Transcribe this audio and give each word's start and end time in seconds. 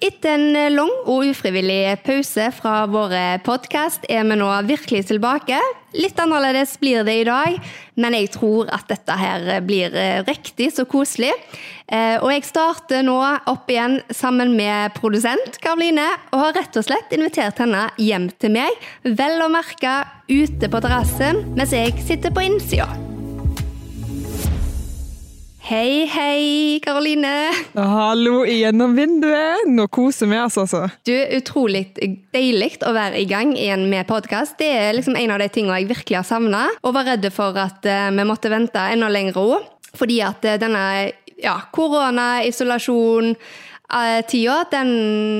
Etter 0.00 0.32
en 0.32 0.72
lang 0.72 0.90
og 1.04 1.26
ufrivillig 1.28 1.98
pause 2.06 2.46
fra 2.56 2.86
våre 2.88 3.36
podkast 3.44 4.06
er 4.08 4.24
vi 4.24 4.38
nå 4.40 4.48
virkelig 4.64 5.02
tilbake. 5.10 5.58
Litt 5.92 6.16
annerledes 6.22 6.72
blir 6.80 7.04
det 7.04 7.18
i 7.20 7.26
dag, 7.28 7.58
men 8.00 8.16
jeg 8.16 8.30
tror 8.32 8.70
at 8.72 8.88
dette 8.88 9.18
her 9.20 9.44
blir 9.66 9.92
riktig 10.24 10.70
så 10.72 10.86
koselig. 10.88 11.34
Eh, 11.90 12.16
og 12.16 12.30
jeg 12.32 12.48
starter 12.48 13.04
nå 13.04 13.18
opp 13.50 13.68
igjen 13.68 13.98
sammen 14.08 14.56
med 14.56 14.96
produsent 14.96 15.60
Karoline, 15.60 16.08
og 16.32 16.46
har 16.46 16.58
rett 16.62 16.80
og 16.80 16.88
slett 16.88 17.12
invitert 17.12 17.60
henne 17.60 17.90
hjem 18.00 18.30
til 18.40 18.56
meg, 18.56 18.90
vel 19.04 19.36
å 19.44 19.52
merke 19.52 20.00
ute 20.30 20.70
på 20.70 20.80
terrassen, 20.80 21.44
mens 21.58 21.76
jeg 21.76 21.98
sitter 22.06 22.32
på 22.32 22.48
innsida. 22.48 23.09
Hei, 25.70 26.02
hei, 26.10 26.80
Karoline. 26.82 27.52
Hallo 27.78 28.40
gjennom 28.42 28.96
vinduet. 28.98 29.68
Nå 29.70 29.84
koser 29.86 30.26
vi 30.26 30.40
oss, 30.42 30.56
altså. 30.58 30.80
Du, 31.06 31.12
Utrolig 31.36 31.84
deilig 32.34 32.80
å 32.82 32.90
være 32.90 33.20
i 33.22 33.28
gang 33.30 33.52
igjen 33.54 33.84
med 33.92 34.08
podkast. 34.08 34.56
Det 34.58 34.66
er 34.66 34.96
liksom 34.96 35.14
en 35.14 35.30
av 35.30 35.38
de 35.38 35.46
tingene 35.54 35.76
jeg 35.78 35.92
virkelig 35.92 36.18
har 36.18 36.26
savna. 36.26 36.64
Og 36.82 36.96
var 36.96 37.06
redd 37.12 37.28
for 37.30 37.54
at 37.54 37.86
uh, 37.86 38.08
vi 38.10 38.26
måtte 38.26 38.50
vente 38.50 38.82
enda 38.96 39.12
lenger 39.14 39.38
òg. 39.38 39.70
Fordi 39.94 40.18
at 40.26 40.42
uh, 40.42 40.56
denne 40.58 40.82
ja, 41.38 41.54
korona, 41.70 42.40
isolasjon 42.50 43.36
uh, 43.36 44.18
tida, 44.26 44.64
den 44.74 44.90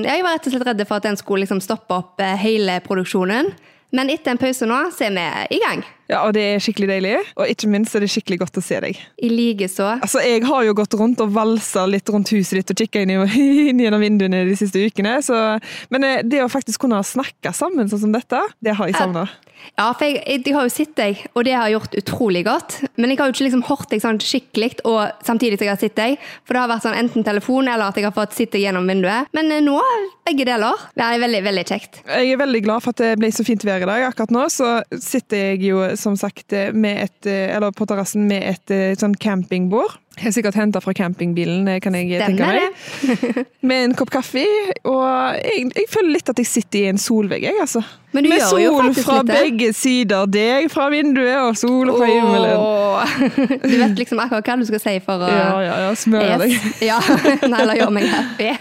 Jeg 0.07 0.23
var 0.23 0.39
rett 0.39 0.47
og 0.47 0.55
slett 0.55 0.69
redd 0.71 0.87
for 0.87 1.01
at 1.01 1.11
den 1.11 1.19
skulle 1.19 1.43
liksom 1.43 1.59
stoppe 1.59 1.99
opp 1.99 2.23
hele 2.39 2.79
produksjonen. 2.87 3.51
Men 3.91 4.07
etter 4.07 4.31
en 4.31 4.39
pause 4.39 4.63
nå, 4.63 4.79
så 4.95 5.09
er 5.09 5.17
vi 5.19 5.57
i 5.57 5.65
gang. 5.67 5.83
Ja, 6.11 6.25
og 6.27 6.33
det 6.35 6.43
er 6.43 6.63
skikkelig 6.63 6.89
deilig. 6.89 7.13
Og 7.39 7.47
ikke 7.47 7.69
minst 7.71 7.95
er 7.95 8.03
det 8.03 8.11
skikkelig 8.11 8.41
godt 8.41 8.59
å 8.59 8.63
se 8.65 8.79
deg. 8.83 8.99
I 9.23 9.29
like 9.31 9.69
så. 9.71 9.93
Altså, 9.95 10.19
Jeg 10.25 10.43
har 10.47 10.65
jo 10.67 10.75
gått 10.75 10.97
rundt 10.99 11.21
og 11.23 11.31
valsa 11.35 11.85
litt 11.87 12.09
rundt 12.11 12.33
huset 12.35 12.59
ditt 12.59 12.73
og 12.73 12.83
kikka 12.83 13.05
inn, 13.05 13.15
inn, 13.71 13.79
gjennom 13.79 14.03
vinduene 14.03 14.43
de 14.49 14.57
siste 14.59 14.83
ukene. 14.83 15.17
Så, 15.23 15.37
men 15.93 16.07
eh, 16.07 16.25
det 16.27 16.43
å 16.43 16.51
faktisk 16.51 16.83
kunne 16.83 16.99
snakke 17.07 17.55
sammen 17.55 17.87
sånn 17.91 18.05
som 18.07 18.15
dette, 18.15 18.43
det 18.59 18.75
har 18.75 18.91
jeg 18.91 18.99
savna. 18.99 19.29
Ja, 19.77 19.91
for 19.93 20.05
jeg, 20.05 20.21
jeg, 20.25 20.53
har 20.55 20.65
jo 20.65 20.73
sett 20.73 20.93
deg, 20.97 21.19
og 21.35 21.45
det 21.45 21.53
har 21.55 21.69
gjort 21.71 21.95
utrolig 21.97 22.43
godt. 22.47 22.79
Men 22.97 23.11
jeg 23.11 23.19
har 23.21 23.29
jo 23.29 23.35
ikke 23.35 23.45
liksom 23.47 23.65
hørt 23.69 23.91
deg 23.91 24.03
sånn 24.03 24.19
skikkelig 24.21 24.71
og 24.89 25.23
samtidig 25.25 25.59
som 25.59 25.67
jeg 25.67 25.73
har 25.73 25.81
sett 25.81 25.97
deg. 25.97 26.17
For 26.45 26.55
det 26.55 26.63
har 26.63 26.71
vært 26.71 26.85
sånn 26.87 26.97
enten 26.97 27.25
telefon 27.27 27.69
eller 27.69 27.89
at 27.89 27.99
jeg 27.99 28.07
har 28.07 28.15
fått 28.15 28.35
sitte 28.37 28.61
gjennom 28.61 28.89
vinduet. 28.89 29.29
Men 29.37 29.51
eh, 29.53 29.63
nå 29.63 29.77
begge 30.27 30.45
deler. 30.47 30.85
Det 30.97 31.05
er 31.05 31.21
veldig, 31.21 31.41
veldig 31.47 31.65
kjekt. 31.67 32.01
Jeg 32.05 32.33
er 32.33 32.41
veldig 32.41 32.63
glad 32.65 32.85
for 32.85 32.95
at 32.95 33.01
det 33.01 33.11
ble 33.21 33.31
så 33.33 33.45
fint 33.47 33.65
vær 33.67 33.83
i 33.83 33.89
dag. 33.89 34.07
Akkurat 34.09 34.33
nå 34.33 34.45
så 34.53 34.73
sitter 34.97 35.45
jeg 35.51 35.63
jo 35.71 35.83
som 36.01 36.17
sagt 36.19 36.53
med 36.73 37.05
et, 37.05 37.29
eller 37.29 37.73
på 37.75 37.87
terrassen 37.89 38.27
med 38.29 38.43
et 38.55 38.73
eh, 38.73 38.93
sånn 38.99 39.15
campingbord. 39.21 39.97
Helt 40.19 40.35
sikkert 40.35 40.57
henta 40.59 40.81
fra 40.83 40.91
campingbilen, 40.93 41.63
kan 41.81 41.95
jeg 41.95 42.19
Stemmer 42.19 42.35
tenke 42.35 43.37
meg. 43.39 43.45
Med 43.69 43.85
en 43.85 43.93
kopp 43.95 44.09
kaffe. 44.11 44.43
Og 44.83 45.05
jeg, 45.39 45.69
jeg, 45.71 45.85
føler 45.89 46.17
litt 46.17 46.31
at 46.33 46.41
jeg 46.41 46.49
sitter 46.49 46.79
i 46.81 46.89
en 46.91 46.99
solvegg, 46.99 47.45
jeg, 47.47 47.55
altså. 47.63 47.79
Men 48.11 48.27
du 48.27 48.29
Med 48.33 48.43
sol 48.43 48.91
fra 48.97 49.21
litt 49.21 49.29
begge 49.31 49.69
sider. 49.73 50.27
Deg 50.27 50.67
fra 50.73 50.89
vinduet 50.91 51.37
og 51.39 51.55
sol 51.55 51.93
fra 51.95 52.09
himmelen. 52.09 52.67
Du 53.71 53.77
vet 53.79 53.95
liksom 54.01 54.19
akkurat 54.21 54.51
hva 54.51 54.57
du 54.59 54.65
skal 54.67 54.81
si 54.83 54.97
for 55.05 55.23
å 55.23 55.29
Ja, 55.31 55.47
ja, 55.63 55.77
ja. 55.85 55.93
Smøre 55.97 56.41
deg. 56.43 56.57
Ja, 56.89 56.99
Nei, 57.47 57.61
eller 57.61 57.79
gjøre 57.79 57.95
meg 57.95 58.09
happy. 58.11 58.51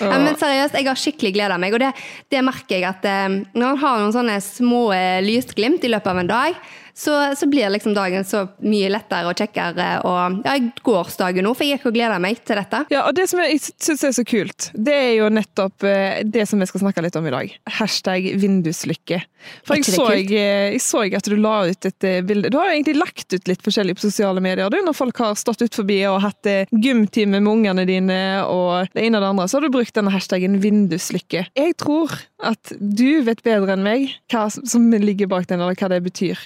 Ja, 0.00 0.16
men 0.16 0.32
seriøst, 0.40 0.80
jeg 0.80 0.88
har 0.88 1.02
skikkelig 1.02 1.34
gleda 1.36 1.60
meg, 1.60 1.76
og 1.76 1.84
det, 1.84 1.92
det, 2.32 2.40
merker 2.46 2.78
jeg 2.78 2.88
at 2.88 3.04
eh, 3.04 3.28
når 3.52 3.76
man 3.76 3.80
har 3.84 4.00
noen 4.00 4.16
sånne 4.16 4.40
små 4.44 4.88
eh, 4.96 5.20
lysglimt 5.28 5.84
i 5.84 5.92
løpet 5.92 6.12
av 6.14 6.24
en 6.24 6.32
dag 6.32 6.58
så, 6.96 7.34
så, 7.36 7.46
blir 7.46 7.70
liksom 7.70 7.94
dagen 7.94 8.24
så 8.24 8.46
mye 8.64 8.88
lettere 8.88 9.28
og 9.28 9.36
kjekkere. 9.36 9.88
Og 10.08 10.38
ja, 10.46 10.56
gårsdagen 10.86 11.44
nå, 11.44 11.52
for 11.52 11.66
jeg 11.66 11.76
gikk 11.76 11.90
og 11.90 11.96
gleda 11.98 12.16
meg 12.22 12.40
til 12.40 12.56
dette. 12.56 12.82
Ja, 12.92 13.02
og 13.04 13.16
Det 13.18 13.26
som 13.28 13.42
jeg 13.44 13.60
syns 13.60 14.04
er 14.06 14.14
så 14.16 14.24
kult, 14.24 14.70
det 14.72 14.94
er 14.96 15.12
jo 15.18 15.28
nettopp 15.32 15.84
eh, 15.84 16.22
det 16.24 16.46
som 16.48 16.62
vi 16.62 16.68
skal 16.70 16.86
snakke 16.86 17.04
litt 17.04 17.18
om 17.20 17.28
i 17.28 17.34
dag. 17.34 17.52
Hashtag 17.78 18.30
vinduslykke. 18.40 19.20
For 19.68 19.76
jeg 19.76 19.86
så, 19.92 20.06
jeg, 20.16 20.30
eh, 20.32 20.72
jeg 20.72 20.82
så, 20.82 21.04
at 21.20 21.28
du 21.28 21.36
la 21.36 21.58
ut 21.68 21.90
et 21.90 22.08
eh, 22.08 22.22
bilde. 22.24 22.50
Du 22.50 22.56
har 22.58 22.70
jo 22.70 22.78
egentlig 22.78 22.96
lagt 22.96 23.36
ut 23.36 23.52
litt 23.52 23.62
forskjellig 23.66 23.98
på 23.98 24.06
sosiale 24.08 24.40
medier 24.40 24.72
du, 24.72 24.80
når 24.88 24.96
folk 24.96 25.20
har 25.20 25.36
stått 25.36 25.66
ut 25.66 25.76
forbi 25.76 26.00
og 26.08 26.22
hatt 26.24 26.48
gymtime 26.72 27.42
med 27.42 27.52
ungene 27.52 27.84
dine 27.88 28.20
og 28.48 28.88
det 28.96 29.04
ene 29.04 29.20
og 29.20 29.26
det 29.26 29.32
andre. 29.34 29.48
Så 29.52 29.60
har 29.60 29.68
du 29.68 29.76
brukt 29.76 29.96
denne 29.96 30.16
hashtaggen 30.16 30.62
vinduslykke. 30.64 31.44
Jeg 31.52 31.76
tror 31.82 32.16
at 32.40 32.72
du 32.80 33.22
vet 33.26 33.44
bedre 33.44 33.76
enn 33.76 33.84
meg 33.84 34.16
hva 34.32 34.48
som 34.48 34.88
ligger 34.96 35.28
bak 35.28 35.48
den, 35.50 35.60
eller 35.60 35.76
hva 35.76 35.92
det 35.92 36.02
betyr. 36.08 36.40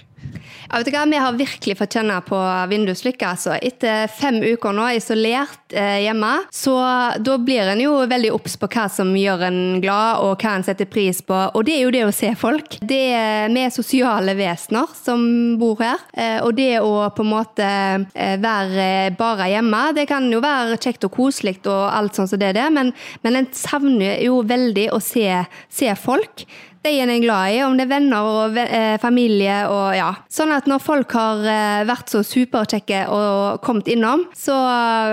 Ja, 0.71 0.79
vet 0.79 0.87
du 0.87 0.93
hva? 0.95 1.05
Vi 1.11 1.21
har 1.21 1.39
virkelig 1.39 1.77
fått 1.79 1.97
kjenne 1.97 2.19
på 2.27 2.39
vinduslykke. 2.71 3.33
Altså. 3.33 3.57
Etter 3.59 4.11
fem 4.13 4.41
uker 4.43 4.75
nå 4.77 4.87
isolert 4.95 5.75
eh, 5.75 6.03
hjemme, 6.05 6.33
så 6.55 6.77
da 7.19 7.37
blir 7.43 7.73
en 7.73 7.83
jo 7.83 7.97
veldig 8.11 8.33
obs 8.35 8.57
på 8.61 8.71
hva 8.71 8.87
som 8.93 9.13
gjør 9.17 9.47
en 9.49 9.61
glad, 9.83 10.23
og 10.25 10.43
hva 10.43 10.57
en 10.59 10.67
setter 10.67 10.89
pris 10.91 11.23
på. 11.27 11.37
Og 11.55 11.67
det 11.67 11.77
er 11.77 11.85
jo 11.85 11.95
det 11.95 12.05
å 12.07 12.15
se 12.15 12.33
folk. 12.39 12.79
Det 12.81 13.03
er, 13.17 13.51
vi 13.51 13.67
sosiale 13.75 14.37
vesener 14.39 14.95
som 14.97 15.25
bor 15.61 15.83
her. 15.83 16.03
Eh, 16.15 16.39
og 16.45 16.55
det 16.59 16.73
å 16.81 17.11
på 17.15 17.27
en 17.27 17.33
måte 17.33 17.69
eh, 18.15 18.37
være 18.41 18.89
bare 19.19 19.51
hjemme, 19.53 19.85
det 19.97 20.07
kan 20.11 20.29
jo 20.31 20.43
være 20.45 20.79
kjekt 20.81 21.07
og 21.09 21.15
koselig 21.19 21.59
og 21.67 21.91
alt 21.91 22.17
sånn 22.17 22.29
som 22.31 22.41
det 22.41 22.53
er 22.55 22.71
men, 22.73 22.93
men 23.25 23.37
en 23.37 23.49
savner 23.57 24.21
jo 24.25 24.41
veldig 24.47 24.91
å 24.95 25.01
se, 25.03 25.27
se 25.73 25.91
folk 25.99 26.45
de 26.83 26.93
en 27.01 27.11
er 27.13 27.21
glad 27.21 27.55
i, 27.55 27.59
om 27.65 27.75
det 27.77 27.85
er 27.85 27.91
venner 27.91 28.29
og 28.29 28.59
eh, 28.61 28.97
familie 29.03 29.57
og 29.69 29.91
ja. 29.97 30.09
Sånn 30.33 30.53
at 30.55 30.69
når 30.71 30.81
folk 30.81 31.13
har 31.17 31.43
eh, 31.45 31.83
vært 31.89 32.13
så 32.13 32.23
superkjekke 32.25 33.03
og 33.13 33.61
kommet 33.65 33.91
innom, 33.93 34.25
så 34.37 34.57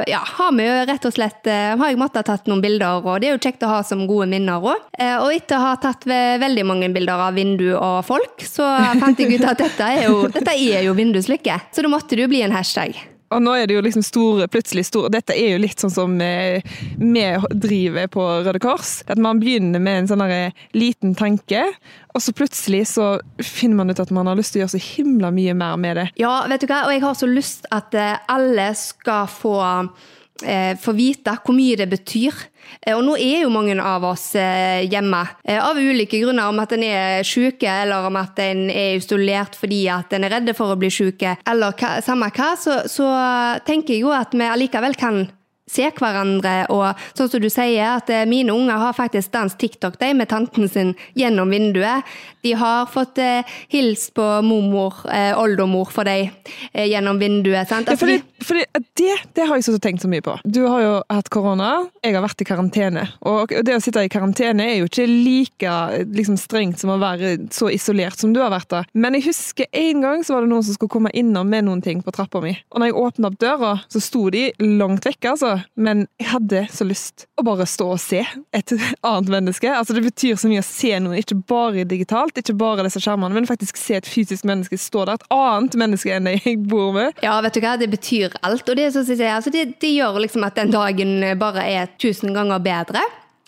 ja, 0.07 0.21
har 0.37 0.53
vi 0.55 0.67
jo 0.67 0.77
rett 0.87 1.09
og 1.09 1.15
slett 1.17 1.49
eh, 1.51 1.73
har 1.75 1.91
jeg 1.91 1.99
måttet 1.99 2.23
ha 2.23 2.37
tatt 2.37 2.47
noen 2.47 2.63
bilder, 2.63 3.03
og 3.03 3.19
det 3.19 3.31
er 3.31 3.35
jo 3.35 3.43
kjekt 3.43 3.67
å 3.67 3.73
ha 3.73 3.81
som 3.87 4.05
gode 4.07 4.29
minner 4.31 4.63
òg. 4.63 4.87
Og 4.97 5.33
etter 5.33 5.59
å 5.59 5.65
ha 5.67 5.75
tatt 5.81 6.07
veldig 6.07 6.63
mange 6.67 6.89
bilder 6.93 7.27
av 7.27 7.35
vindu 7.37 7.69
og 7.75 7.99
folk, 8.07 8.41
så 8.47 8.65
fant 9.01 9.19
jeg 9.19 9.37
ut 9.37 9.45
at 9.47 9.59
dette 9.61 9.91
er 9.99 10.07
jo, 10.07 10.25
dette 10.31 10.55
er 10.55 10.87
jo 10.87 10.95
vinduslykke. 10.97 11.59
Så 11.71 11.83
da 11.83 11.91
måtte 11.91 12.15
det 12.15 12.25
jo 12.25 12.31
bli 12.31 12.43
en 12.45 12.55
hashtag. 12.55 12.97
Og 13.33 13.43
nå 13.43 13.53
er 13.57 13.67
det 13.67 13.75
jo 13.75 13.83
liksom 13.83 14.05
store, 14.05 14.47
plutselig 14.51 14.85
store 14.87 15.11
Dette 15.11 15.35
er 15.35 15.55
jo 15.55 15.61
litt 15.63 15.81
sånn 15.83 15.93
som 15.93 16.15
vi 16.17 17.25
driver 17.51 18.07
på 18.11 18.25
Røde 18.47 18.61
Kors. 18.63 19.01
At 19.11 19.19
man 19.21 19.41
begynner 19.43 19.83
med 19.83 20.03
en 20.03 20.11
sånn 20.11 20.25
liten 20.77 21.15
tanke, 21.17 21.65
og 22.15 22.23
så 22.23 22.33
plutselig 22.33 22.85
så 22.95 23.17
finner 23.43 23.81
man 23.81 23.93
ut 23.93 23.99
at 24.01 24.13
man 24.15 24.29
har 24.29 24.37
lyst 24.39 24.55
til 24.55 24.61
å 24.61 24.65
gjøre 24.65 24.75
så 24.77 24.83
himla 24.83 25.31
mye 25.35 25.53
mer 25.57 25.75
med 25.81 25.99
det. 25.99 26.07
Ja, 26.21 26.39
vet 26.49 26.63
du 26.63 26.69
hva, 26.71 26.85
og 26.87 26.95
jeg 26.95 27.03
har 27.03 27.17
så 27.19 27.29
lyst 27.29 27.67
at 27.75 27.93
eh, 27.97 28.15
alle 28.31 28.71
skal 28.79 29.27
få 29.29 29.57
eh, 29.61 30.07
få 30.81 30.93
vite 30.97 31.33
hvor 31.43 31.55
mye 31.57 31.77
det 31.79 31.89
betyr. 31.91 32.35
Eh, 32.81 32.95
og 32.95 33.03
nå 33.05 33.15
er 33.21 33.43
jo 33.45 33.53
mange 33.53 33.77
av 33.81 34.05
oss 34.07 34.29
eh, 34.39 34.83
hjemme 34.87 35.23
av 35.57 35.79
ulike 35.79 36.19
grunner, 36.21 36.49
om 36.49 36.59
at 36.63 36.75
en 36.75 36.85
er 36.87 37.27
syke, 37.27 37.67
eller 37.67 38.07
om 38.09 38.19
at 38.19 38.39
en 38.43 38.67
er 38.71 38.97
isolert 38.97 39.57
fordi 39.57 39.85
at 39.93 40.13
en 40.15 40.27
er 40.27 40.37
redde 40.37 40.55
for 40.57 40.73
å 40.73 40.79
bli 40.79 40.91
syke, 40.93 41.37
eller 41.47 41.75
hva, 41.77 41.97
samme 42.05 42.29
hva, 42.35 42.53
så, 42.59 42.81
så 42.91 43.07
tenker 43.67 43.95
jeg 43.95 44.05
jo 44.05 44.13
at 44.15 44.35
vi 44.35 44.47
allikevel 44.47 44.97
kan 44.99 45.25
se 45.69 45.89
hverandre, 45.91 46.55
og 46.73 46.97
sånn 47.17 47.31
som 47.31 47.43
du 47.43 47.49
sier, 47.51 47.97
at 47.97 48.11
mine 48.29 48.53
unger 48.53 48.79
har 48.87 48.97
faktisk 48.97 49.33
danset 49.33 49.59
TikTok 49.59 49.99
de, 50.01 50.13
med 50.17 50.29
tanten 50.31 50.69
sin 50.71 50.93
gjennom 51.17 51.51
vinduet. 51.51 52.07
De 52.47 52.53
har 52.53 52.85
fått 52.87 53.17
eh, 53.17 53.43
hilst 53.67 54.13
på 54.15 54.23
mormor, 54.45 55.01
eh, 55.11 55.33
oldemor 55.35 55.89
for 55.91 56.07
dem 56.07 56.29
eh, 56.71 56.85
gjennom 56.87 57.19
vinduet. 57.19 57.67
sant? 57.67 57.89
Altså, 57.89 58.07
ja, 58.07 58.21
fordi, 58.21 58.45
fordi 58.45 58.85
det, 59.01 59.15
det, 59.35 59.47
har 59.49 59.57
jeg 59.57 59.65
så 59.67 59.75
tenkt 59.83 60.05
så 60.05 60.11
mye 60.11 60.23
på. 60.23 60.37
Du 60.45 60.61
har 60.63 60.83
jo 60.83 60.93
hatt 61.11 61.31
korona, 61.33 61.71
jeg 62.05 62.15
har 62.15 62.23
vært 62.23 62.43
i 62.43 62.47
karantene. 62.47 63.03
Og 63.27 63.51
det 63.51 63.75
å 63.75 63.81
sitte 63.83 64.05
i 64.05 64.11
karantene 64.11 64.69
er 64.69 64.79
jo 64.79 64.87
ikke 64.87 65.07
like 65.09 65.75
liksom, 66.13 66.37
strengt 66.39 66.79
som 66.79 66.93
å 66.93 66.99
være 67.01 67.35
så 67.51 67.71
isolert 67.73 68.21
som 68.21 68.31
du 68.35 68.39
har 68.43 68.53
vært 68.53 68.69
da. 68.71 68.83
Men 68.93 69.17
jeg 69.17 69.27
husker 69.27 69.67
en 69.75 70.05
gang 70.05 70.23
så 70.23 70.37
var 70.37 70.45
det 70.45 70.53
noen 70.53 70.65
som 70.67 70.77
skulle 70.77 70.93
komme 70.93 71.11
innom 71.17 71.49
med 71.51 71.67
noen 71.67 71.83
ting 71.83 72.05
på 72.05 72.15
trappa 72.15 72.43
mi. 72.43 72.55
Og 72.71 72.79
når 72.79 72.91
jeg 72.91 72.99
åpna 73.01 73.31
opp 73.31 73.39
døra, 73.41 73.73
så 73.91 74.03
sto 74.03 74.27
de 74.33 74.47
langt 74.63 75.07
vekk, 75.07 75.33
altså. 75.33 75.56
Men 75.75 76.05
jeg 76.21 76.29
hadde 76.31 76.63
så 76.73 76.87
lyst 76.87 77.27
å 77.37 77.45
bare 77.47 77.67
stå 77.69 77.89
og 77.95 78.01
se 78.01 78.23
et 78.55 78.73
annet 79.05 79.31
menneske. 79.31 79.69
Altså 79.71 79.95
Det 79.97 80.05
betyr 80.07 80.39
så 80.39 80.51
mye 80.51 80.63
å 80.63 80.67
se 80.67 80.93
noen, 81.01 81.19
ikke 81.21 81.39
bare 81.49 81.85
digitalt 81.87 82.37
ikke 82.37 82.57
bare 82.57 82.85
disse 82.87 83.01
skjermene, 83.03 83.33
men 83.35 83.49
faktisk 83.49 83.79
se 83.79 83.97
et 83.99 84.09
fysisk 84.09 84.45
menneske 84.47 84.79
stå 84.79 85.05
der. 85.07 85.19
Et 85.19 85.29
annet 85.33 85.77
menneske 85.79 86.13
enn 86.13 86.29
jeg 86.31 86.57
bor 86.69 86.91
med. 86.95 87.17
Ja, 87.25 87.37
vet 87.45 87.57
du 87.57 87.63
hva, 87.63 87.77
det 87.79 87.89
betyr 87.91 88.35
alt. 88.45 88.67
Og 88.67 88.77
det, 88.77 88.89
jeg, 88.91 89.29
altså, 89.31 89.53
det, 89.53 89.67
det 89.81 89.93
gjør 89.95 90.21
liksom 90.23 90.45
at 90.47 90.57
den 90.59 90.73
dagen 90.73 91.15
bare 91.39 91.65
er 91.67 91.89
tusen 92.01 92.35
ganger 92.35 92.61
bedre. 92.63 93.03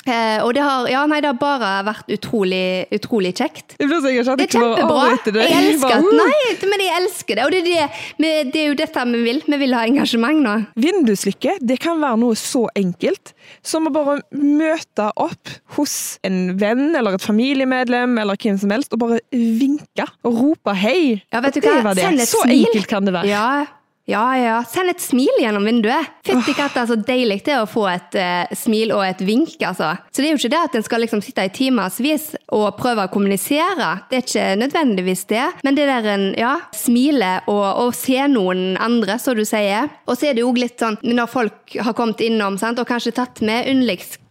Eh, 0.10 0.44
og 0.44 0.54
det 0.58 0.64
har, 0.66 0.88
ja, 0.90 1.04
nei, 1.10 1.20
det 1.24 1.30
har 1.32 1.40
bare 1.40 1.72
vært 1.88 2.10
utrolig, 2.16 2.88
utrolig 2.96 3.34
kjekt. 3.38 3.76
Det, 3.78 3.88
det 3.90 4.14
er 4.16 4.24
kjempebra. 4.26 5.06
Jeg 5.38 5.58
elsker 5.60 6.06
det. 6.06 6.16
Nei, 6.20 6.70
men 6.72 6.84
jeg 6.86 6.96
elsker 7.02 7.40
det. 7.40 7.46
Og 7.46 7.54
det 7.54 7.76
er, 7.76 8.04
det, 8.18 8.34
det 8.54 8.64
er 8.64 8.68
jo 8.72 8.78
dette 8.80 9.06
vi 9.14 9.24
vil. 9.28 9.42
Vi 9.46 9.60
vil 9.64 9.76
ha 9.78 9.86
engasjement 9.88 10.42
nå. 10.46 10.56
Vinduslykke 10.80 11.58
det 11.62 11.80
kan 11.84 12.02
være 12.02 12.22
noe 12.22 12.38
så 12.40 12.66
enkelt 12.78 13.34
som 13.66 13.88
å 13.90 13.94
bare 13.94 14.20
møte 14.36 15.10
opp 15.20 15.54
hos 15.78 16.20
en 16.28 16.56
venn 16.60 16.94
eller 16.98 17.18
et 17.18 17.26
familiemedlem 17.26 18.18
eller 18.22 18.40
hvem 18.40 18.60
som 18.62 18.74
helst, 18.74 18.94
og 18.96 19.04
bare 19.04 19.20
vinke 19.34 20.06
og 20.28 20.40
rope 20.44 20.76
hei. 20.78 21.20
Ja, 21.34 21.42
vet 21.46 21.58
du 21.58 21.64
hva? 21.64 21.80
Det 21.80 21.86
var 21.88 22.00
det. 22.00 22.30
Så 22.30 22.44
enkelt 22.46 22.90
kan 22.90 23.08
det 23.08 23.16
være. 23.16 23.30
Ja, 23.32 23.79
Ja, 24.10 24.26
ja. 24.38 24.58
Send 24.66 24.90
et 24.90 25.04
smil 25.04 25.36
gjennom 25.38 25.68
vinduet. 25.68 26.08
Fytti 26.26 26.56
katta, 26.58 26.86
så 26.90 26.98
deilig 26.98 27.44
det 27.46 27.54
er 27.54 27.62
å 27.62 27.70
få 27.70 27.86
et 27.92 28.18
uh, 28.18 28.56
smil 28.58 28.94
og 28.96 29.04
et 29.06 29.22
vink, 29.26 29.54
altså. 29.62 29.92
Så 30.10 30.24
det 30.24 30.30
er 30.30 30.34
jo 30.34 30.40
ikke 30.42 30.54
det 30.56 30.62
at 30.66 30.78
en 30.80 30.86
skal 30.86 31.04
liksom 31.06 31.22
sitte 31.26 31.46
i 31.46 31.52
timevis 31.54 32.32
og 32.56 32.74
prøve 32.80 33.06
å 33.06 33.12
kommunisere. 33.14 33.92
Det 34.10 34.18
er 34.18 34.26
ikke 34.26 34.48
nødvendigvis 34.64 35.26
det. 35.30 35.46
Men 35.66 35.78
det 35.78 35.86
der 35.92 36.10
en 36.16 36.26
ja, 36.40 36.56
smile 36.74 37.36
og, 37.52 37.68
og 37.86 37.94
se 37.98 38.18
noen 38.34 38.80
andre, 38.82 39.20
som 39.22 39.38
du 39.38 39.46
sier. 39.46 39.92
Og 40.10 40.18
så 40.18 40.30
er 40.32 40.38
det 40.38 40.46
jo 40.46 40.56
litt 40.58 40.82
sånn 40.82 40.98
når 41.06 41.30
folk 41.30 41.78
har 41.78 41.98
kommet 41.98 42.24
innom 42.26 42.58
sant, 42.62 42.82
og 42.82 42.90
kanskje 42.90 43.14
tatt 43.20 43.44
med 43.46 43.70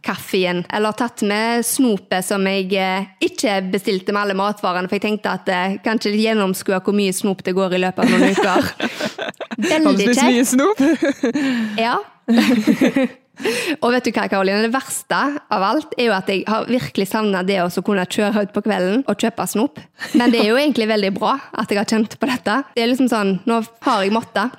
yndlingskaffen, 0.08 0.64
eller 0.72 0.92
tatt 0.92 1.22
med 1.22 1.64
snopet 1.64 2.24
som 2.24 2.44
jeg 2.46 2.72
eh, 2.76 3.06
ikke 3.20 3.58
bestilte 3.72 4.12
med 4.12 4.22
alle 4.22 4.34
matvarene, 4.34 4.88
for 4.88 4.96
jeg 4.96 5.04
tenkte 5.04 5.30
at 5.30 5.48
eh, 5.48 5.78
kanskje 5.84 6.14
gjennomskue 6.16 6.80
hvor 6.80 6.94
mye 6.94 7.12
snop 7.12 7.42
det 7.44 7.54
går 7.54 7.74
i 7.74 7.82
løpet 7.82 8.04
av 8.04 8.10
noen 8.10 8.30
uker. 8.34 8.72
Veldig 9.58 9.86
Har 9.86 9.96
du 9.96 10.04
spist 10.04 10.24
mye 10.24 10.44
snop? 10.44 10.84
Ja. 11.78 11.98
og 13.80 13.92
vet 13.94 14.04
du 14.04 14.10
hva, 14.12 14.26
Karoline? 14.28 14.64
Det 14.66 14.72
verste 14.74 15.18
av 15.48 15.62
alt 15.62 15.94
er 15.96 16.08
jo 16.08 16.14
at 16.16 16.28
jeg 16.28 16.42
har 16.48 16.66
virkelig 16.68 17.06
savna 17.08 17.42
det 17.46 17.60
å 17.62 17.68
kunne 17.84 18.04
kjøre 18.04 18.46
ut 18.46 18.54
på 18.54 18.64
kvelden 18.66 19.04
og 19.08 19.20
kjøpe 19.20 19.46
snop. 19.48 19.78
Men 20.18 20.32
det 20.34 20.42
er 20.42 20.50
jo 20.50 20.58
egentlig 20.58 20.88
veldig 20.90 21.12
bra 21.16 21.36
at 21.52 21.70
jeg 21.70 21.78
har 21.80 21.88
kjent 21.88 22.18
på 22.18 22.28
dette. 22.28 22.62
Det 22.74 22.82
er 22.84 22.90
liksom 22.90 23.10
sånn, 23.12 23.36
Nå 23.48 23.62
har 23.86 24.02
jeg 24.04 24.12
måttet. 24.16 24.56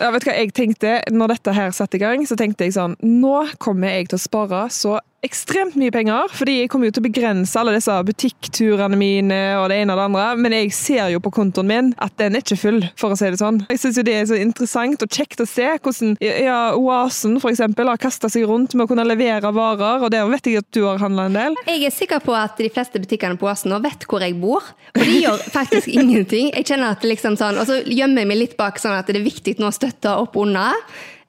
Ja, 0.00 0.08
vet 0.14 0.24
du 0.24 0.30
hva 0.30 0.34
jeg 0.38 0.52
tenkte 0.56 0.92
når 1.12 1.34
dette 1.34 1.52
her 1.52 1.74
satte 1.76 1.98
i 1.98 2.00
gang? 2.00 2.22
Så 2.24 2.36
tenkte 2.40 2.64
jeg 2.64 2.72
sånn 2.72 2.96
Nå 3.04 3.42
kommer 3.60 3.92
jeg 3.92 4.08
til 4.08 4.16
å 4.16 4.22
spare 4.22 4.62
så 4.72 4.96
ekstremt 5.26 5.76
mye 5.76 5.92
penger, 5.92 6.30
fordi 6.32 6.60
jeg 6.62 6.70
kommer 6.72 6.88
jo 6.88 6.94
til 6.96 7.02
å 7.02 7.08
begrense 7.08 7.58
alle 7.60 7.74
disse 7.76 7.92
butikkturene 8.08 8.96
mine 8.98 9.40
og 9.60 9.68
det 9.72 9.80
ene 9.82 9.92
og 9.92 10.00
det 10.00 10.06
andre, 10.08 10.26
men 10.40 10.56
jeg 10.56 10.72
ser 10.76 11.10
jo 11.12 11.20
på 11.22 11.32
kontoen 11.34 11.68
min 11.68 11.90
at 12.00 12.14
den 12.20 12.36
er 12.38 12.44
ikke 12.44 12.58
full, 12.60 12.80
for 13.00 13.12
å 13.12 13.18
si 13.18 13.28
det 13.28 13.40
sånn. 13.40 13.60
Jeg 13.68 13.82
syns 13.82 14.00
jo 14.00 14.06
det 14.06 14.16
er 14.16 14.30
så 14.30 14.38
interessant 14.40 15.04
og 15.04 15.12
kjekt 15.12 15.42
å 15.44 15.48
se 15.48 15.68
hvordan 15.76 16.16
ja, 16.24 16.60
Oasen 16.78 17.36
eksempel 17.50 17.90
har 17.90 18.00
kasta 18.00 18.30
seg 18.32 18.46
rundt 18.48 18.76
med 18.76 18.86
å 18.86 18.90
kunne 18.90 19.04
levere 19.08 19.52
varer, 19.54 20.06
og 20.06 20.12
der 20.14 20.28
vet 20.30 20.48
jeg 20.48 20.62
at 20.62 20.70
du 20.76 20.82
har 20.86 21.02
handla 21.02 21.28
en 21.28 21.38
del. 21.38 21.60
Jeg 21.68 21.84
er 21.88 21.94
sikker 21.94 22.24
på 22.24 22.34
at 22.36 22.56
de 22.60 22.70
fleste 22.72 23.02
butikkene 23.02 23.36
på 23.40 23.48
Oasen 23.50 23.74
nå 23.74 23.80
vet 23.84 24.08
hvor 24.08 24.24
jeg 24.24 24.38
bor, 24.40 24.72
og 24.94 25.04
de 25.04 25.20
gjør 25.20 25.46
faktisk 25.52 25.90
ingenting. 26.00 26.52
Jeg 26.54 26.68
kjenner 26.72 26.96
at 26.96 27.04
liksom 27.06 27.36
sånn, 27.40 27.60
Og 27.60 27.68
så 27.68 27.80
gjemmer 27.84 28.24
jeg 28.24 28.32
meg 28.32 28.44
litt 28.46 28.58
bak 28.60 28.80
sånn 28.80 28.96
at 28.96 29.10
det 29.10 29.20
er 29.20 29.26
viktig 29.26 29.58
nå 29.60 29.68
å 29.68 29.74
støtte 29.74 30.16
opp 30.22 30.38
under 30.40 30.72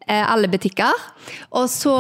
alle 0.07 0.50
butikker. 0.51 1.06
Og 1.57 1.69
så 1.71 1.94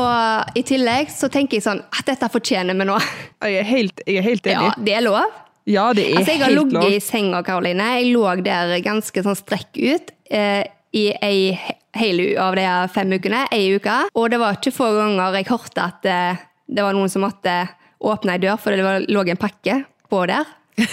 i 0.57 0.63
tillegg 0.67 1.11
så 1.13 1.29
tenker 1.31 1.59
jeg 1.59 1.65
sånn 1.67 1.83
at 1.85 2.07
dette 2.09 2.29
fortjener 2.33 2.77
vi 2.77 2.87
nå. 2.89 2.97
Jeg 3.45 3.61
er 3.61 3.67
helt, 3.69 4.03
jeg 4.07 4.21
er 4.21 4.25
helt 4.25 4.49
Ja, 4.51 4.71
det 4.77 4.95
er 4.97 5.05
lov. 5.05 5.37
Ja, 5.69 5.91
det 5.93 6.07
er 6.09 6.17
Altså, 6.19 6.33
jeg 6.33 6.41
har 6.41 6.55
ligget 6.55 6.95
i 6.95 6.99
senga, 7.03 7.41
Karoline. 7.45 7.91
Jeg 7.99 8.13
lå 8.15 8.25
der 8.43 8.73
ganske 8.83 9.23
sånn 9.23 9.37
strekk 9.37 9.77
ut 9.77 10.09
eh, 10.33 10.63
i 10.97 11.05
ei 11.21 11.53
hel 11.97 12.23
av 12.41 12.55
de 12.57 12.65
fem 12.93 13.13
ukene. 13.13 13.45
Ei 13.53 13.75
uke. 13.75 13.97
Og 14.15 14.31
det 14.33 14.39
var 14.41 14.57
ikke 14.57 14.73
få 14.73 14.89
ganger 14.97 15.37
jeg 15.37 15.49
hørte 15.51 15.85
at 15.85 16.09
eh, 16.09 16.41
det 16.71 16.85
var 16.85 16.97
noen 16.97 17.11
som 17.11 17.25
måtte 17.25 17.53
åpne 18.01 18.35
ei 18.35 18.41
dør, 18.41 18.57
for 18.57 18.73
det 18.73 18.85
var, 18.85 19.05
lå 19.05 19.23
en 19.27 19.39
pakke 19.39 19.83
på 20.09 20.23
der. 20.31 20.49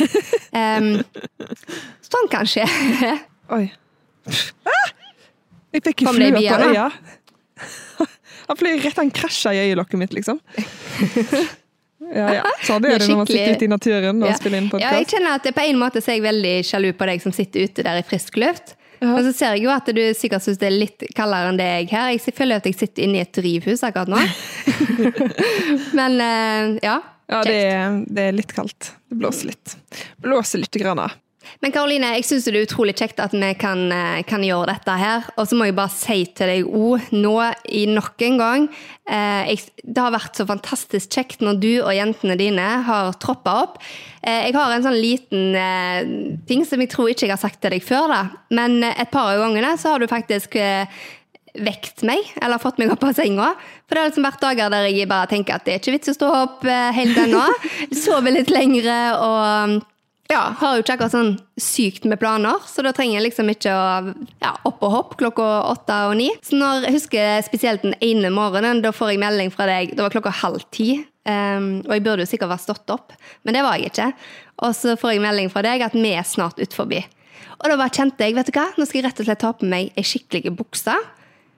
um, 0.78 0.90
sånn 2.04 2.30
kan 2.32 2.48
skje. 2.48 2.68
Oi. 3.56 3.66
Ah! 4.68 4.97
Jeg 5.74 5.84
fikk 5.84 6.04
Kom 6.06 6.16
flue 6.16 6.32
på 6.32 6.70
øya. 6.72 6.88
Han 8.48 8.56
fløy 8.56 8.78
rett 8.80 8.96
han 8.96 9.10
krasja 9.12 9.50
i 9.52 9.58
øyelokket 9.66 10.00
mitt, 10.00 10.14
liksom. 10.16 10.38
Ja, 12.08 12.28
ja. 12.38 12.44
Sånn 12.64 12.80
Det 12.80 12.88
det 12.94 13.02
er 13.02 13.10
når 13.10 13.18
man 13.18 13.26
sitter 13.28 13.56
ute 13.58 13.66
i 13.66 13.68
naturen 13.68 14.22
og 14.22 14.30
Ja. 14.30 14.36
spiller 14.38 14.62
inn 14.62 14.68
Ja, 14.80 14.92
jeg 14.96 15.08
kjenner 15.10 15.34
at 15.36 15.44
det, 15.44 15.50
På 15.52 15.60
en 15.66 15.76
måte 15.80 16.00
så 16.00 16.12
er 16.14 16.16
jeg 16.16 16.24
veldig 16.24 16.52
sjalu 16.64 16.92
på 16.96 17.08
deg 17.10 17.20
som 17.20 17.34
sitter 17.36 17.66
ute 17.68 17.84
der 17.84 17.98
i 18.00 18.04
frisk 18.06 18.38
luft. 18.40 18.76
Men 19.02 19.18
så 19.26 19.32
ser 19.36 19.54
jeg 19.58 19.66
jo 19.66 19.70
at 19.74 19.86
du 19.94 20.00
sikkert 20.16 20.42
syns 20.46 20.58
det 20.58 20.70
er 20.70 20.74
litt 20.78 21.04
kaldere 21.14 21.52
enn 21.52 21.58
det 21.60 21.66
jeg 21.68 21.90
her. 21.92 22.08
Jeg 22.16 22.34
føler 22.38 22.62
at 22.62 22.66
jeg 22.66 22.78
sitter 22.80 23.04
inne 23.04 23.20
i 23.20 23.22
et 23.26 23.34
drivhus 23.36 23.84
akkurat 23.86 24.08
nå. 24.10 24.18
Men 25.98 26.16
eh, 26.24 26.78
ja. 26.86 26.96
Ja, 27.28 27.42
det 27.44 27.58
er, 27.68 27.98
det 28.08 28.24
er 28.30 28.32
litt 28.38 28.54
kaldt. 28.56 28.94
Det 29.10 29.18
blåser 29.20 29.50
litt. 29.52 29.76
Blåser 30.24 30.62
litt 30.64 30.78
grann. 30.80 31.04
Men 31.62 31.72
Karoline, 31.74 32.12
jeg 32.18 32.26
syns 32.26 32.46
det 32.46 32.54
er 32.54 32.66
utrolig 32.66 32.94
kjekt 32.98 33.20
at 33.22 33.34
vi 33.34 33.48
kan, 33.58 33.80
eh, 33.92 34.22
kan 34.28 34.44
gjøre 34.44 34.68
dette 34.72 34.94
her. 34.98 35.26
Og 35.38 35.48
så 35.48 35.58
må 35.58 35.68
jeg 35.68 35.76
bare 35.78 35.94
si 35.94 36.24
til 36.36 36.50
deg 36.50 36.66
òg, 36.66 37.10
nå 37.14 37.34
i 37.74 37.84
nok 37.90 38.24
en 38.26 38.38
gang 38.38 38.68
eh, 39.08 39.54
jeg, 39.54 39.70
Det 39.82 40.02
har 40.02 40.14
vært 40.14 40.38
så 40.38 40.46
fantastisk 40.48 41.14
kjekt 41.14 41.42
når 41.44 41.60
du 41.62 41.70
og 41.80 41.94
jentene 41.94 42.38
dine 42.38 42.68
har 42.86 43.12
troppa 43.22 43.54
opp. 43.64 43.78
Eh, 44.22 44.48
jeg 44.48 44.56
har 44.58 44.74
en 44.74 44.86
sånn 44.86 44.98
liten 44.98 45.54
eh, 45.58 46.40
ting 46.48 46.66
som 46.66 46.82
jeg 46.82 46.92
tror 46.94 47.10
ikke 47.10 47.26
jeg 47.26 47.34
har 47.34 47.42
sagt 47.42 47.62
til 47.62 47.74
deg 47.74 47.86
før, 47.86 48.10
da. 48.12 48.22
Men 48.54 48.82
eh, 48.82 48.98
et 48.98 49.10
par 49.14 49.32
av 49.32 49.42
gangene 49.46 49.76
så 49.78 49.94
har 49.94 50.02
du 50.02 50.10
faktisk 50.10 50.58
eh, 50.58 50.86
vekt 51.58 52.04
meg, 52.06 52.22
eller 52.38 52.62
fått 52.62 52.78
meg 52.78 52.92
opp 52.94 53.02
av 53.08 53.16
senga. 53.18 53.54
For 53.88 53.96
det 53.96 54.02
har 54.02 54.10
liksom 54.12 54.26
vært 54.28 54.42
dager 54.44 54.74
der 54.74 54.90
jeg 54.90 55.10
bare 55.10 55.30
tenker 55.30 55.56
at 55.56 55.66
det 55.66 55.74
er 55.74 55.80
ikke 55.80 55.96
vits 55.96 56.12
å 56.12 56.18
stå 56.18 56.32
opp 56.44 56.66
helt 56.94 57.18
ennå. 57.18 57.46
Sover 58.04 58.36
litt 58.36 58.52
lengre 58.52 58.98
og 59.16 59.80
ja, 60.28 60.42
har 60.60 60.76
jo 60.76 60.82
ikke 60.82 60.98
akkurat 60.98 61.14
sånn 61.14 61.30
sykt 61.60 62.04
med 62.08 62.20
planer, 62.20 62.60
så 62.68 62.84
da 62.84 62.92
trenger 62.96 63.16
jeg 63.16 63.30
liksom 63.30 63.48
ikke 63.48 63.72
å 63.72 63.84
ja, 64.42 64.52
opp 64.68 64.82
og 64.84 64.92
hopp 64.92 65.14
klokka 65.20 65.46
åtte 65.70 65.96
og 66.10 66.18
ni. 66.20 66.28
Så 66.44 66.58
når 66.60 66.84
jeg 66.84 66.96
husker 66.98 67.46
spesielt 67.46 67.86
den 67.86 67.96
ene 68.04 68.30
morgenen, 68.34 68.82
da 68.84 68.92
får 68.92 69.14
jeg 69.14 69.22
melding 69.22 69.52
fra 69.54 69.68
deg, 69.70 69.94
det 69.96 70.04
var 70.04 70.12
klokka 70.12 70.34
halv 70.42 70.66
ti, 70.74 70.98
um, 71.24 71.70
og 71.86 71.94
jeg 71.96 72.04
burde 72.04 72.26
jo 72.26 72.32
sikkert 72.34 72.52
vært 72.52 72.66
stått 72.66 72.92
opp, 72.92 73.16
men 73.48 73.56
det 73.56 73.64
var 73.64 73.80
jeg 73.80 73.94
ikke. 73.94 74.10
Og 74.68 74.76
så 74.76 74.98
får 75.00 75.16
jeg 75.16 75.24
melding 75.24 75.52
fra 75.54 75.64
deg 75.64 75.86
at 75.86 75.96
vi 75.96 76.12
er 76.12 76.28
snart 76.28 76.60
ut 76.60 76.76
forbi. 76.76 77.00
Og 77.58 77.70
da 77.72 77.78
bare 77.80 77.94
kjente 77.94 78.28
jeg, 78.28 78.36
vet 78.36 78.50
du 78.50 78.54
hva, 78.54 78.68
nå 78.76 78.86
skal 78.86 79.00
jeg 79.00 79.08
rett 79.08 79.22
og 79.22 79.30
slett 79.30 79.42
ta 79.42 79.54
på 79.56 79.68
meg 79.70 79.94
ei 79.96 80.06
skikkelig 80.06 80.52
bukse. 80.60 80.94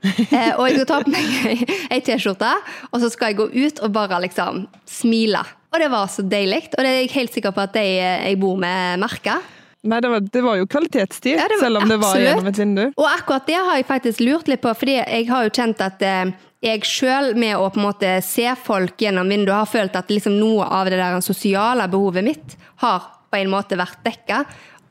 eh, 0.07 0.55
og 0.55 0.69
jeg 0.69 0.79
skal 0.79 0.87
ta 0.89 1.01
på 1.05 1.13
meg 1.13 1.65
ei 1.93 2.05
T-skjorte, 2.07 2.55
og 2.95 3.03
så 3.03 3.11
skal 3.13 3.33
jeg 3.33 3.43
gå 3.43 3.51
ut 3.51 3.83
og 3.83 3.97
bare 3.99 4.23
liksom 4.29 4.69
smile. 4.89 5.43
Og 5.71 5.79
det 5.79 5.89
var 5.93 6.07
så 6.11 6.23
deilig, 6.27 6.65
og 6.75 6.83
det 6.83 6.91
er 6.91 7.01
jeg 7.05 7.11
helt 7.15 7.33
sikker 7.37 7.53
på 7.55 7.63
at 7.63 7.73
de 7.77 7.83
jeg 7.87 8.39
bor 8.43 8.57
med, 8.59 8.99
merker. 9.05 9.39
Nei, 9.87 9.97
det 10.05 10.11
var, 10.13 10.21
det 10.21 10.41
var 10.45 10.57
jo 10.59 10.67
kvalitetstid, 10.69 11.39
Ja, 11.39 11.47
var- 11.49 11.61
selv 11.63 11.79
om 11.81 11.89
det 11.89 11.97
var 12.03 12.11
absolutt. 12.11 12.27
gjennom 12.29 12.49
et 12.51 12.59
vindu. 12.59 12.83
Og 12.99 13.07
akkurat 13.09 13.47
det 13.47 13.55
har 13.57 13.77
jeg 13.79 13.87
faktisk 13.89 14.21
lurt 14.27 14.49
litt 14.51 14.61
på, 14.61 14.75
fordi 14.77 14.99
jeg 14.99 15.29
har 15.31 15.47
jo 15.47 15.51
kjent 15.57 15.81
at 15.87 16.03
eh, 16.03 16.33
jeg 16.61 16.83
sjøl, 16.85 17.31
med 17.41 17.55
å 17.57 17.71
på 17.73 17.81
en 17.81 17.87
måte 17.87 18.11
se 18.27 18.51
folk 18.61 18.99
gjennom 19.01 19.31
vinduet, 19.31 19.57
har 19.63 19.71
følt 19.71 19.97
at 19.97 20.11
liksom 20.13 20.37
noe 20.37 20.67
av 20.69 20.91
det 20.91 20.99
der 21.01 21.17
sosiale 21.25 21.87
behovet 21.89 22.25
mitt 22.27 22.57
har 22.83 23.07
på 23.31 23.39
en 23.39 23.49
måte 23.49 23.79
vært 23.79 24.03
dekka. 24.05 24.43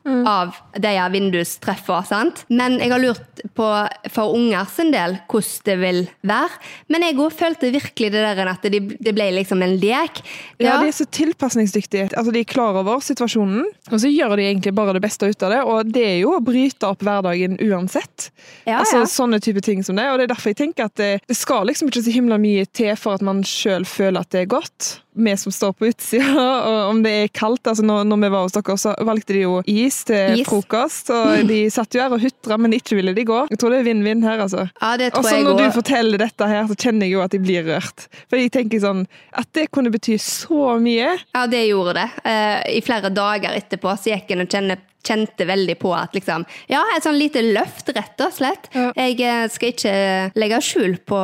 Av 0.06 0.54
de 0.80 0.90
her 0.96 1.10
vindustreffer. 1.12 2.04
sant? 2.08 2.44
Men 2.48 2.78
jeg 2.80 2.88
har 2.88 3.02
lurt 3.02 3.42
på 3.56 3.66
for 4.08 4.32
unger 4.36 4.64
sin 4.72 4.92
del 4.94 5.18
hvordan 5.28 5.64
det 5.66 5.76
vil 5.80 6.00
være. 6.26 6.56
Men 6.88 7.04
jeg 7.04 7.18
òg 7.20 7.34
følte 7.36 7.72
virkelig 7.74 8.08
det 8.14 8.22
der 8.24 8.48
at 8.48 8.64
det, 8.64 8.80
det 8.96 9.12
ble 9.16 9.26
liksom 9.36 9.60
en 9.62 9.76
lek. 9.80 10.22
Ja, 10.58 10.78
De 10.80 10.88
er 10.88 10.96
så 10.96 11.04
tilpasningsdyktige. 11.04 12.10
Altså, 12.16 12.32
de 12.32 12.40
er 12.40 12.48
klar 12.48 12.78
over 12.80 13.02
situasjonen, 13.04 13.66
og 13.90 14.00
så 14.00 14.08
gjør 14.08 14.36
de 14.40 14.48
egentlig 14.48 14.74
bare 14.76 14.96
det 14.96 15.04
beste 15.04 15.28
ut 15.28 15.42
av 15.46 15.52
det. 15.52 15.60
Og 15.68 15.92
det 15.92 16.06
er 16.06 16.18
jo 16.22 16.32
å 16.38 16.40
bryte 16.44 16.88
opp 16.88 17.04
hverdagen 17.04 17.58
uansett. 17.60 18.30
Ja, 18.64 18.80
altså 18.80 19.02
ja. 19.02 19.10
Sånne 19.10 19.40
type 19.42 19.60
ting 19.64 19.84
som 19.84 20.00
det. 20.00 20.08
Og 20.10 20.18
det 20.18 20.28
er 20.28 20.34
derfor 20.34 20.54
jeg 20.54 20.62
tenker 20.62 20.88
at 20.88 20.96
det, 21.00 21.12
det 21.28 21.36
skal 21.36 21.68
liksom 21.68 21.90
ikke 21.92 22.04
så 22.06 22.14
himla 22.14 22.40
mye 22.40 22.64
til 22.72 22.96
for 22.96 23.18
at 23.18 23.24
man 23.26 23.44
sjøl 23.46 23.84
føler 23.88 24.24
at 24.24 24.32
det 24.32 24.46
er 24.46 24.52
godt. 24.56 24.94
Vi 25.12 25.36
som 25.36 25.52
står 25.52 25.72
på 25.74 25.88
utsida, 25.90 26.44
og 26.70 26.90
om 26.92 27.00
det 27.02 27.12
er 27.24 27.32
kaldt 27.34 27.66
altså 27.66 27.84
når, 27.86 28.04
når 28.10 28.20
vi 28.24 28.30
var 28.34 28.44
hos 28.46 28.54
dere, 28.54 28.76
så 28.78 28.94
valgte 29.06 29.34
de 29.34 29.42
jo 29.44 29.56
is 29.66 30.02
til 30.08 30.40
Is. 30.40 30.46
frokost. 30.48 31.10
Og 31.14 31.48
de 31.48 31.62
satt 31.72 31.96
jo 31.96 32.02
her 32.02 32.14
og 32.14 32.22
hutra, 32.22 32.58
men 32.60 32.76
ikke 32.76 32.98
ville 33.00 33.14
de 33.16 33.24
gå. 33.28 33.40
Jeg 33.50 33.60
tror 33.60 33.74
det 33.74 33.80
er 33.82 33.88
vinn-vinn 33.90 34.22
her, 34.26 34.44
altså. 34.46 34.68
Ja, 34.80 34.92
det 35.00 35.12
tror 35.14 35.26
så 35.26 35.34
jeg 35.36 35.48
når 35.48 35.58
du 35.58 35.66
forteller 35.80 36.22
dette 36.22 36.50
her, 36.50 36.68
så 36.70 36.76
kjenner 36.78 37.08
jeg 37.08 37.16
jo 37.16 37.24
at 37.24 37.34
jeg 37.34 37.44
blir 37.44 37.66
rørt. 37.66 38.06
For 38.30 38.38
jeg 38.40 38.52
tenker 38.54 38.82
sånn 38.82 39.02
At 39.36 39.50
det 39.56 39.68
kunne 39.74 39.90
bety 39.92 40.16
så 40.22 40.76
mye. 40.82 41.14
Ja, 41.34 41.46
det 41.50 41.64
gjorde 41.66 41.96
det. 41.98 42.06
Eh, 42.28 42.78
I 42.78 42.84
flere 42.84 43.10
dager 43.14 43.56
etterpå 43.58 43.92
så 43.98 44.12
gikk 44.14 44.32
jeg 44.32 44.40
og 44.44 44.50
kjenne, 44.52 44.78
kjente 45.06 45.46
veldig 45.48 45.76
på 45.80 45.92
at 45.96 46.16
liksom 46.16 46.44
Ja, 46.70 46.82
et 46.96 47.06
sånn 47.06 47.18
lite 47.18 47.42
løft, 47.46 47.90
rett 47.96 48.24
og 48.24 48.34
slett. 48.36 48.70
Ja. 48.76 48.90
Jeg 48.98 49.20
eh, 49.24 49.46
skal 49.52 49.74
ikke 49.74 49.94
legge 50.38 50.62
skjul 50.64 50.98
på, 51.06 51.20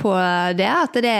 på 0.00 0.14
det. 0.58 0.70
At 0.70 1.02
det 1.04 1.18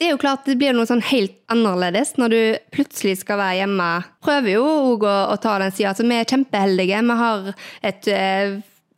det 0.00 0.06
er 0.08 0.14
jo 0.14 0.20
klart 0.22 0.46
det 0.48 0.56
blir 0.56 0.72
noe 0.72 0.88
sånn 0.88 1.02
helt 1.10 1.34
annerledes 1.52 2.14
når 2.16 2.32
du 2.32 2.40
plutselig 2.72 3.18
skal 3.20 3.36
være 3.36 3.58
hjemme. 3.58 3.88
Prøver 4.24 4.54
jo 4.54 4.62
òg 4.64 5.02
å, 5.04 5.16
å 5.28 5.36
ta 5.36 5.58
den 5.60 5.74
sida. 5.76 5.90
Altså, 5.90 6.06
vi 6.08 6.16
er 6.16 6.30
kjempeheldige. 6.30 7.02
Vi 7.04 7.16
har 7.18 7.50
et 7.90 8.08
eh, 8.08 8.54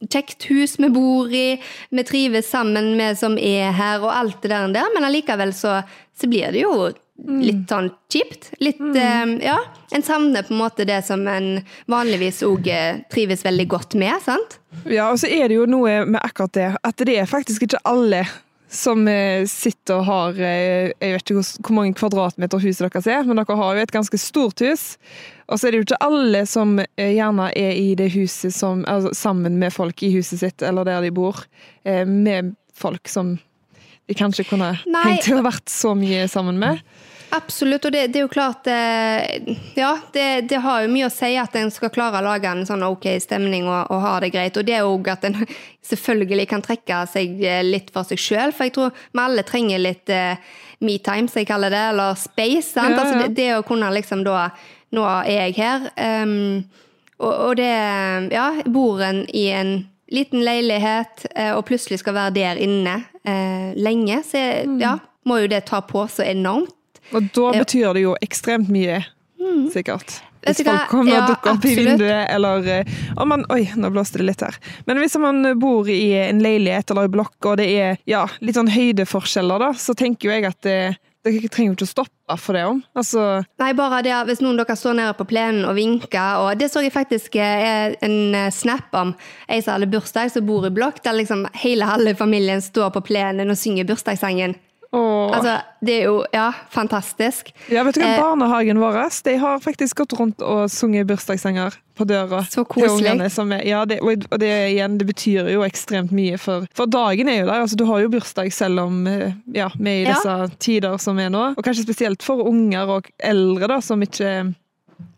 kjekt 0.06 0.46
hus 0.46 0.76
vi 0.78 0.90
bor 0.94 1.34
i. 1.34 1.56
Vi 1.90 2.04
trives 2.06 2.52
sammen 2.52 2.92
med 3.00 3.18
som 3.18 3.34
er 3.34 3.74
her, 3.74 4.04
og 4.04 4.12
alt 4.14 4.46
det 4.46 4.52
der. 4.54 4.92
Men 4.94 5.08
allikevel 5.08 5.50
så, 5.58 5.80
så 6.14 6.30
blir 6.30 6.54
det 6.54 6.62
jo 6.62 6.92
litt 7.18 7.66
sånn 7.74 7.90
kjipt. 8.14 8.52
Litt 8.62 8.78
eh, 8.94 9.34
Ja. 9.42 9.58
En 9.92 10.06
savner 10.06 10.46
på 10.46 10.54
en 10.54 10.62
måte 10.62 10.86
det 10.88 11.02
som 11.04 11.26
en 11.28 11.58
vanligvis 11.90 12.44
òg 12.46 12.70
trives 13.10 13.42
veldig 13.42 13.66
godt 13.74 13.98
med, 13.98 14.22
sant? 14.22 14.60
Ja, 14.86 15.10
og 15.10 15.18
så 15.20 15.26
er 15.26 15.50
det 15.50 15.58
jo 15.58 15.66
noe 15.66 15.98
med 16.06 16.22
akkurat 16.22 16.54
det, 16.54 16.70
at 16.78 17.06
det 17.10 17.18
er 17.20 17.28
faktisk 17.28 17.66
ikke 17.66 17.82
alle 17.90 18.22
som 18.72 19.04
eh, 19.08 19.44
sitter 19.48 20.00
og 20.00 20.06
har 20.08 20.38
eh, 20.40 20.92
Jeg 20.96 21.14
vet 21.14 21.30
ikke 21.30 21.42
hvor, 21.42 21.74
mange 21.76 21.96
kvadratmeter 21.98 22.62
huset 22.62 22.86
deres 22.86 23.08
er, 23.10 23.26
men 23.28 23.38
dere 23.38 23.58
har 23.58 23.76
jo 23.76 23.84
et 23.84 23.94
ganske 23.94 24.20
stort 24.20 24.64
hus. 24.64 24.96
Og 25.52 25.60
så 25.60 25.68
er 25.68 25.74
det 25.74 25.82
jo 25.82 25.86
ikke 25.90 26.00
alle 26.06 26.44
som 26.48 26.78
eh, 26.80 27.12
gjerne 27.12 27.50
er 27.58 27.76
i 27.76 27.92
det 27.98 28.08
huset 28.16 28.54
som, 28.56 28.86
altså, 28.88 29.12
sammen 29.16 29.60
med 29.60 29.74
folk 29.74 30.02
i 30.02 30.12
huset 30.16 30.40
sitt, 30.40 30.64
eller 30.64 30.88
der 30.88 31.04
de 31.04 31.12
bor, 31.14 31.44
med 31.82 32.54
folk 32.78 33.10
som 33.10 33.34
de 34.06 34.14
kanskje 34.16 34.46
kunne 34.46 34.72
Nei. 34.86 35.02
tenkt 35.02 35.32
å 35.34 35.42
vært 35.44 35.70
så 35.70 35.92
mye 35.98 36.24
sammen 36.30 36.60
med. 36.62 36.80
Absolutt, 37.32 37.86
og 37.88 37.92
det, 37.94 38.06
det 38.12 38.18
er 38.20 38.24
jo 38.26 38.30
klart 38.32 38.66
eh, 38.68 39.54
Ja, 39.78 39.94
det, 40.12 40.24
det 40.50 40.58
har 40.60 40.82
jo 40.84 40.90
mye 40.92 41.06
å 41.08 41.12
si 41.12 41.30
at 41.40 41.54
en 41.56 41.70
skal 41.72 41.88
klare 41.94 42.20
å 42.20 42.26
lage 42.26 42.50
en 42.50 42.66
sånn 42.68 42.82
ok 42.84 43.06
stemning 43.24 43.64
og, 43.70 43.88
og 43.88 44.02
ha 44.04 44.18
det 44.20 44.32
greit. 44.34 44.58
Og 44.60 44.66
det 44.68 44.74
er 44.76 44.88
òg 44.88 45.08
at 45.14 45.24
en 45.28 45.38
selvfølgelig 45.92 46.48
kan 46.50 46.64
trekke 46.64 46.98
seg 47.08 47.40
eh, 47.40 47.62
litt 47.64 47.88
for 47.94 48.04
seg 48.08 48.20
sjøl, 48.20 48.52
for 48.52 48.68
jeg 48.68 48.74
tror 48.76 48.92
vi 48.98 49.22
alle 49.24 49.46
trenger 49.48 49.80
litt 49.80 50.12
eh, 50.12 50.36
me-time, 50.84 51.30
som 51.30 51.40
jeg 51.40 51.48
kaller 51.48 51.72
det, 51.72 51.80
eller 51.94 52.18
space. 52.20 52.74
Ja, 52.76 52.90
ja. 52.90 52.98
Altså, 53.00 53.16
det, 53.22 53.30
det 53.38 53.48
å 53.56 53.64
kunne 53.66 53.88
liksom 53.96 54.26
da 54.28 54.50
Nå 54.92 55.06
er 55.08 55.30
jeg 55.48 55.54
her. 55.56 55.86
Um, 55.96 56.66
og, 57.16 57.32
og 57.32 57.54
det 57.56 57.70
Ja, 58.34 58.50
bor 58.68 59.00
en 59.00 59.22
i 59.32 59.46
en 59.56 59.70
liten 60.12 60.42
leilighet 60.44 61.24
eh, 61.32 61.54
og 61.56 61.64
plutselig 61.70 62.02
skal 62.02 62.12
være 62.18 62.34
der 62.36 62.60
inne 62.60 62.98
eh, 63.24 63.72
lenge, 63.80 64.20
så 64.28 64.42
Mm. 64.68 64.76
ja, 64.84 64.98
må 65.24 65.38
jo 65.40 65.48
det 65.48 65.62
ta 65.70 65.80
på 65.80 66.04
så 66.12 66.26
enormt. 66.28 66.74
Og 67.12 67.32
da 67.34 67.48
betyr 67.58 67.96
det 67.96 68.04
jo 68.06 68.14
ekstremt 68.24 68.70
mye, 68.72 69.02
sikkert. 69.72 70.20
Mm. 70.20 70.28
Hvis 70.42 70.64
folk 70.66 70.88
kommer 70.90 71.20
og 71.20 71.28
dukker 71.30 71.52
opp 71.54 71.66
i 71.70 71.74
vinduet, 71.78 72.24
eller 72.32 72.66
eh, 72.66 72.96
om 73.14 73.30
man, 73.30 73.44
Oi, 73.54 73.62
nå 73.78 73.92
blåste 73.94 74.18
det 74.18 74.26
litt 74.26 74.42
her. 74.42 74.56
Men 74.88 74.98
hvis 74.98 75.14
man 75.22 75.44
bor 75.62 75.86
i 75.90 76.16
en 76.18 76.42
leilighet 76.42 76.90
eller 76.90 77.06
i 77.06 77.12
blokk, 77.12 77.36
og 77.46 77.60
det 77.60 77.68
er 77.70 78.02
ja, 78.10 78.24
litt 78.42 78.58
sånn 78.58 78.72
høydeforskjeller, 78.72 79.62
da, 79.62 79.70
så 79.78 79.94
tenker 79.98 80.28
jo 80.28 80.34
jeg 80.34 80.48
at 80.50 80.58
det, 80.66 80.78
dere 81.22 81.50
trenger 81.52 81.70
jo 81.70 81.76
ikke 81.76 81.86
å 81.86 81.92
stoppe 81.92 82.38
for 82.42 82.58
det 82.58 82.64
om. 82.66 82.80
Altså, 82.98 83.26
Nei, 83.62 83.70
bare 83.78 84.02
det 84.02 84.16
hvis 84.26 84.42
noen 84.42 84.58
av 84.58 84.66
dere 84.66 84.78
står 84.80 84.98
nede 84.98 85.14
på 85.20 85.28
plenen 85.30 85.68
og 85.68 85.78
vinker, 85.78 86.42
og 86.42 86.58
det 86.58 86.72
så 86.72 86.82
jeg 86.82 86.94
faktisk 86.94 87.38
er 87.38 87.94
en 88.02 88.34
eh, 88.34 88.50
snap 88.54 88.90
om 88.98 89.14
ei 89.46 89.60
som 89.62 89.76
hadde 89.76 89.90
bursdag, 89.94 90.34
som 90.34 90.46
bor 90.48 90.66
i 90.66 90.74
blokk, 90.74 90.98
der 91.06 91.20
liksom 91.20 91.46
hele 91.62 91.86
halve 91.86 92.16
familien 92.18 92.62
står 92.64 92.90
på 92.96 93.06
plenen 93.12 93.54
og 93.54 93.60
synger 93.60 93.86
bursdagssangen. 93.92 94.58
Åh. 94.92 95.32
Altså, 95.36 95.54
det 95.80 95.94
er 96.00 96.04
jo, 96.10 96.18
ja, 96.34 96.50
fantastisk. 96.70 97.52
ja, 97.72 97.82
vet 97.86 97.96
du 97.96 98.02
hva, 98.02 98.10
eh, 98.12 98.20
barnehagen 98.20 98.80
vår 98.82 98.98
de 99.24 99.36
har 99.40 99.60
faktisk 99.64 100.02
gått 100.02 100.12
rundt 100.18 100.42
og 100.44 100.68
sunget 100.70 101.06
bursdagssanger 101.08 101.76
på 101.96 102.04
døra. 102.08 102.42
Så 102.50 102.64
koselig. 102.64 103.08
er, 103.08 103.64
ja, 103.66 103.84
det, 103.84 104.00
og 104.02 104.38
det, 104.40 104.50
igjen, 104.72 104.98
det 104.98 105.06
betyr 105.08 105.48
jo 105.52 105.64
ekstremt 105.66 106.12
mye, 106.12 106.38
for, 106.38 106.66
for 106.76 106.86
dagen 106.86 107.28
er 107.28 107.40
jo 107.42 107.46
der. 107.46 107.60
altså 107.60 107.76
Du 107.76 107.84
har 107.88 108.00
jo 108.04 108.12
bursdag 108.12 108.52
selv 108.52 108.80
om 108.84 109.06
eh, 109.06 109.32
ja, 109.54 109.70
vi 109.78 109.90
er 109.90 110.00
i 110.04 110.08
Ja. 110.08 110.14
disse 110.16 110.56
tider 110.58 110.98
som 110.98 111.18
er 111.18 111.30
nå. 111.32 111.52
Og 111.56 111.64
kanskje 111.64 111.84
spesielt 111.88 112.22
for 112.22 112.44
unger 112.48 112.88
og 112.98 113.10
eldre, 113.18 113.68
da, 113.68 113.80
som 113.80 114.02
ikke 114.02 114.54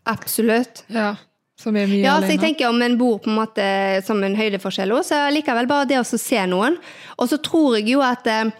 Absolutt. 0.05 0.83
Ja, 0.93 1.15
som 1.57 1.75
er 1.79 1.87
mye 1.89 2.03
Ja, 2.03 2.19
så 2.21 2.33
jeg 2.35 2.41
tenker 2.43 2.69
om 2.69 2.81
en 2.83 2.97
bor 2.99 3.19
på 3.23 3.31
en 3.31 3.39
måte 3.39 3.65
som 4.05 4.21
en 4.23 4.35
høydeforskjell 4.37 4.91
så 5.05 5.25
likevel 5.33 5.67
bare 5.69 5.87
det 5.89 5.99
å 6.01 6.05
se 6.05 6.41
noen. 6.51 6.77
Og 7.17 7.29
så 7.31 7.39
tror 7.41 7.77
jeg 7.79 7.89
jo 7.95 8.03
at 8.05 8.27
eh, 8.27 8.51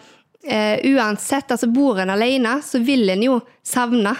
eh, 0.48 0.78
uansett, 0.94 1.50
altså 1.50 1.68
bor 1.72 2.00
en 2.00 2.12
alene, 2.14 2.58
så 2.62 2.80
vil 2.84 3.08
en 3.12 3.24
jo 3.26 3.40
savne 3.66 4.14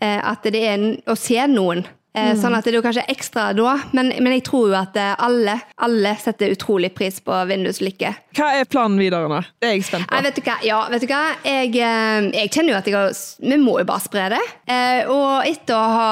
eh, 0.00 0.18
at 0.18 0.46
det 0.48 0.62
er 0.62 0.76
en, 0.76 0.86
å 1.10 1.16
se 1.18 1.40
noen. 1.50 1.84
Eh, 2.12 2.34
Sånn 2.36 2.52
at 2.52 2.66
det 2.66 2.74
er 2.74 2.76
jo 2.76 2.82
kanskje 2.84 3.06
ekstra 3.08 3.46
da, 3.56 3.70
men, 3.96 4.10
men 4.20 4.34
jeg 4.34 4.42
tror 4.44 4.66
jo 4.68 4.74
at 4.76 4.96
eh, 5.00 5.14
alle, 5.24 5.54
alle 5.80 6.10
setter 6.20 6.52
utrolig 6.52 6.90
pris 6.92 7.22
på 7.24 7.36
vinduslykke. 7.48 8.10
Hva 8.36 8.48
er 8.58 8.66
planen 8.68 8.98
videre 9.00 9.30
nå? 9.32 9.38
Det 9.56 9.70
er 9.70 9.78
jeg 9.78 9.86
spent 9.88 10.04
på. 10.04 10.12
Nei, 10.12 10.24
vet 10.26 10.36
du 10.36 10.42
hva? 10.44 10.56
Ja, 10.66 10.80
vet 10.92 11.06
du 11.06 11.08
hva? 11.08 11.20
Jeg, 11.48 11.70
eh, 11.80 12.26
jeg 12.36 12.50
kjenner 12.52 12.74
jo 12.74 12.80
at 12.82 12.90
jeg 12.90 12.96
har 12.98 13.16
Vi 13.52 13.58
må 13.62 13.78
jo 13.80 13.86
bare 13.88 14.04
spre 14.04 14.26
det. 14.34 14.42
Og 15.12 15.46
etter 15.48 15.76
å 15.76 15.86
ha 15.96 16.10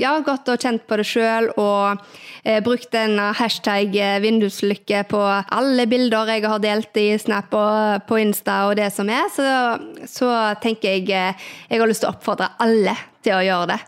ja, 0.00 0.12
gått 0.24 0.48
og 0.52 0.60
kjent 0.60 0.84
på 0.88 0.98
det 1.00 1.06
sjøl 1.08 1.48
og 1.60 2.04
brukt 2.64 2.94
en 2.96 3.18
hashtag 3.36 3.96
vinduslykke 4.24 5.02
på 5.10 5.20
alle 5.20 5.84
bilder 5.90 6.32
jeg 6.34 6.46
har 6.48 6.62
delt 6.62 7.00
i 7.00 7.08
Snap 7.20 7.52
og 7.56 8.06
på 8.08 8.20
Insta 8.22 8.62
og 8.70 8.76
det 8.80 8.88
som 8.94 9.10
er, 9.12 9.28
så, 9.32 9.48
så 10.08 10.30
tenker 10.62 10.96
jeg 10.96 11.08
Jeg 11.10 11.80
har 11.80 11.88
lyst 11.90 12.04
til 12.04 12.10
å 12.10 12.14
oppfordre 12.14 12.52
alle 12.64 12.96
til 13.24 13.36
å 13.36 13.44
gjøre 13.44 13.72
det. 13.74 13.80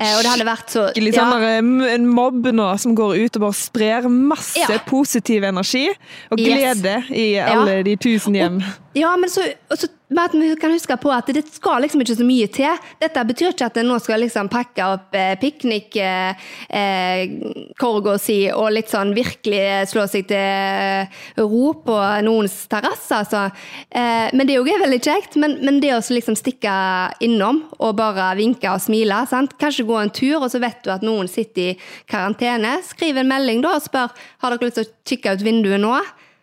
Eh, 0.00 0.14
Og 0.16 0.22
det 0.24 0.30
hadde 0.32 0.46
vært 0.48 0.70
så 0.72 0.86
Skikkelig 0.94 1.12
sånn 1.14 1.42
eh, 1.44 1.94
en 1.94 2.06
mobb 2.08 2.46
nå 2.56 2.68
som 2.80 2.94
går 2.96 3.18
ut 3.26 3.36
og 3.36 3.42
bare 3.44 3.58
sprer 3.58 4.08
masse 4.08 4.56
Ja. 4.62 4.78
positiv 4.88 5.44
energi 5.44 5.88
og 6.30 6.40
Yes. 6.40 6.48
glede 6.80 6.94
i 7.12 7.26
alle 7.38 7.82
de 7.84 7.96
tusen 8.00 8.34
hjem. 8.34 8.62
Ja, 8.96 9.14
men 9.20 9.28
så, 9.28 9.44
og 9.70 9.76
så 9.78 9.88
men 10.10 10.24
at 10.24 10.32
vi 10.34 10.56
kan 10.58 10.72
huske 10.74 10.96
på 10.98 11.12
at 11.14 11.28
det 11.30 11.44
skal 11.54 11.84
liksom 11.84 12.00
ikke 12.02 12.16
så 12.18 12.24
mye 12.26 12.48
til. 12.50 12.74
Dette 12.98 13.22
betyr 13.28 13.52
ikke 13.52 13.68
at 13.70 13.76
en 13.78 13.86
nå 13.92 13.98
skal 14.02 14.18
liksom 14.24 14.48
pakke 14.50 14.82
opp 14.96 15.14
eh, 15.14 15.36
piknikkorga 15.38 18.14
eh, 18.16 18.22
si 18.22 18.50
og 18.50 18.72
litt 18.74 18.90
sånn 18.90 19.14
virkelig 19.14 19.86
slå 19.92 20.06
seg 20.10 20.26
til 20.32 20.40
eh, 20.40 21.06
ro 21.38 21.74
på 21.86 21.96
noens 22.26 22.66
terrasse. 22.70 23.14
Altså. 23.20 23.42
Eh, 23.86 24.28
men 24.34 24.46
det 24.48 24.58
òg 24.58 24.68
er 24.72 24.82
veldig 24.82 25.02
kjekt. 25.06 25.32
Men, 25.40 25.50
men 25.62 25.80
det 25.82 25.94
å 25.94 26.02
liksom 26.02 26.36
stikke 26.38 26.74
innom 27.22 27.62
og 27.78 27.96
bare 28.00 28.36
vinke 28.40 28.70
og 28.72 28.80
smile, 28.82 29.26
sant? 29.30 29.54
kanskje 29.60 29.86
gå 29.86 29.96
en 30.00 30.10
tur, 30.14 30.38
og 30.40 30.50
så 30.50 30.58
vet 30.62 30.82
du 30.84 30.90
at 30.90 31.02
noen 31.06 31.28
sitter 31.30 31.62
i 31.70 31.78
karantene, 32.10 32.82
skriv 32.86 33.16
en 33.20 33.30
melding 33.30 33.62
da 33.62 33.70
og 33.78 33.84
spør 33.84 34.08
har 34.42 34.50
dere 34.56 34.66
lyst 34.66 34.76
til 34.80 34.86
å 34.86 34.92
kikke 35.06 35.34
ut 35.36 35.46
vinduet 35.46 35.80
nå. 35.82 35.94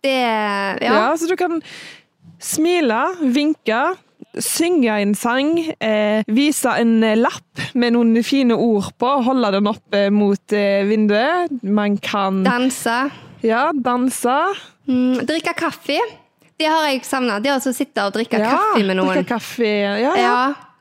Det, 0.04 0.14
ja. 0.14 0.94
Ja, 0.94 1.16
så 1.18 1.26
du 1.26 1.34
kan 1.36 1.58
smile, 2.38 3.00
vinke, 3.34 3.80
synge 4.38 4.94
en 5.02 5.14
sang, 5.18 5.58
eh, 5.80 6.22
vise 6.26 6.70
en 6.78 7.02
eh, 7.02 7.16
lapp 7.18 7.62
med 7.74 7.94
noen 7.96 8.22
fine 8.26 8.54
ord 8.54 8.92
på, 9.00 9.10
holde 9.26 9.52
den 9.56 9.70
oppe 9.70 10.06
mot 10.14 10.54
eh, 10.54 10.84
vinduet. 10.88 11.52
Man 11.62 11.98
kan 11.98 12.42
Danse. 12.46 13.00
ja, 13.42 13.68
danse. 13.72 14.38
Mm, 14.88 15.26
drikke 15.28 15.54
kaffe. 15.58 15.98
Det 16.58 16.66
har 16.66 16.88
jeg 16.90 17.04
savna. 17.06 17.38
Det 17.42 17.52
å 17.54 17.60
sitte 17.62 18.06
og 18.08 18.16
drikke 18.16 18.40
ja, 18.40 18.54
kaffe 18.54 18.82
med 18.82 18.98
noen. 18.98 19.14
Drikke 19.14 19.36
kaffe. 19.36 19.68
Ja, 19.68 19.94
ja. 20.00 20.14
Ja, 20.18 20.38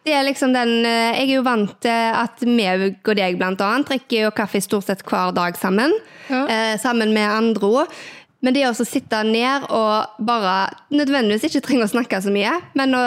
det 0.08 0.16
er 0.16 0.24
liksom 0.24 0.54
den 0.56 0.86
eh, 0.88 1.18
Jeg 1.20 1.28
er 1.28 1.34
jo 1.36 1.46
vant 1.46 1.74
til 1.84 2.14
at 2.16 2.44
vi 2.46 2.68
og 2.72 3.12
deg 3.18 3.38
blant 3.40 3.62
annet 3.62 3.90
drikker 3.92 4.28
jo 4.28 4.36
kaffe 4.36 4.62
stort 4.64 4.88
sett 4.88 5.04
hver 5.08 5.34
dag 5.36 5.58
sammen. 5.60 5.94
Ja. 6.32 6.46
Eh, 6.48 6.76
sammen 6.82 7.14
med 7.16 7.28
andre 7.30 7.74
òg. 7.84 7.98
Men 8.48 8.56
det 8.56 8.64
å 8.64 8.72
sitte 8.80 9.20
ned 9.28 9.66
og 9.76 10.24
bare 10.24 10.70
nødvendigvis 10.96 11.50
ikke 11.50 11.66
trenge 11.66 11.84
å 11.84 11.92
snakke 11.92 12.22
så 12.24 12.32
mye, 12.32 12.56
men 12.80 12.96
å 12.96 13.06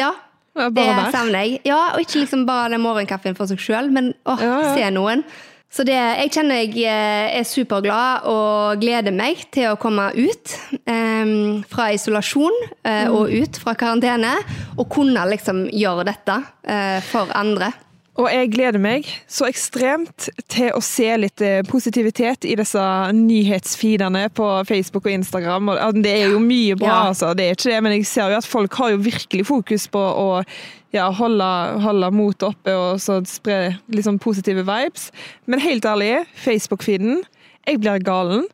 Ja. 0.00 0.10
Ja, 0.56 0.68
Det 0.70 0.82
der. 0.86 1.10
savner 1.10 1.42
jeg. 1.44 1.60
Ja, 1.64 1.92
Og 1.94 2.00
ikke 2.00 2.20
liksom 2.24 2.44
bare 2.46 2.70
den 2.70 2.80
morgenkaffen 2.82 3.36
for 3.36 3.46
seg 3.46 3.58
sjøl, 3.58 3.90
men 3.90 4.14
å 4.26 4.34
Ja, 4.40 4.74
se 4.74 4.90
noen. 4.90 5.22
Så 5.70 5.82
det, 5.86 5.94
jeg 5.94 6.30
kjenner 6.30 6.60
jeg 6.62 6.84
eh, 6.86 7.38
er 7.38 7.42
superglad 7.42 8.26
og 8.30 8.80
gleder 8.82 9.10
meg 9.14 9.40
til 9.50 9.72
å 9.72 9.78
komme 9.78 10.12
ut 10.14 10.52
um, 10.86 11.62
fra 11.66 11.88
isolasjon 11.94 12.54
eh, 12.86 13.08
og 13.10 13.30
ut 13.30 13.58
fra 13.58 13.74
karantene. 13.74 14.36
Og 14.78 14.86
kunne 14.90 15.24
liksom 15.30 15.64
gjøre 15.74 16.04
dette 16.06 16.36
uh, 16.70 17.00
for 17.10 17.26
andre. 17.34 17.72
Og 18.14 18.28
jeg 18.30 18.50
gleder 18.52 18.78
meg 18.78 19.08
så 19.26 19.48
ekstremt 19.48 20.28
til 20.52 20.68
å 20.76 20.80
se 20.84 21.08
litt 21.18 21.42
eh, 21.42 21.64
positivitet 21.66 22.46
i 22.46 22.54
disse 22.60 22.84
nyhetsfeedene 23.16 24.28
på 24.34 24.46
Facebook 24.68 25.08
og 25.08 25.16
Instagram. 25.16 25.72
Det 25.98 26.12
er 26.20 26.30
jo 26.34 26.38
mye 26.42 26.76
bra, 26.78 26.86
Ja. 26.92 27.00
altså. 27.10 27.32
Det 27.34 27.48
er 27.48 27.56
ikke 27.56 27.72
det, 27.72 27.82
men 27.82 27.96
jeg 27.96 28.06
ser 28.06 28.30
jo 28.30 28.38
at 28.38 28.46
folk 28.46 28.74
har 28.78 28.94
jo 28.94 29.02
virkelig 29.02 29.46
fokus 29.50 29.88
på 29.90 29.98
å 29.98 30.28
ja, 30.94 31.08
holde, 31.10 31.50
holde 31.82 32.12
motet 32.14 32.46
oppe 32.52 32.70
og 32.78 33.00
så 33.02 33.18
spre 33.26 33.74
sånn 33.98 34.20
positive 34.22 34.62
vibes. 34.62 35.10
Men 35.50 35.58
helt 35.64 35.84
ærlig, 35.84 36.24
Facebook-feeden 36.38 37.24
Jeg 37.66 37.80
blir 37.80 37.98
galen. 38.04 38.44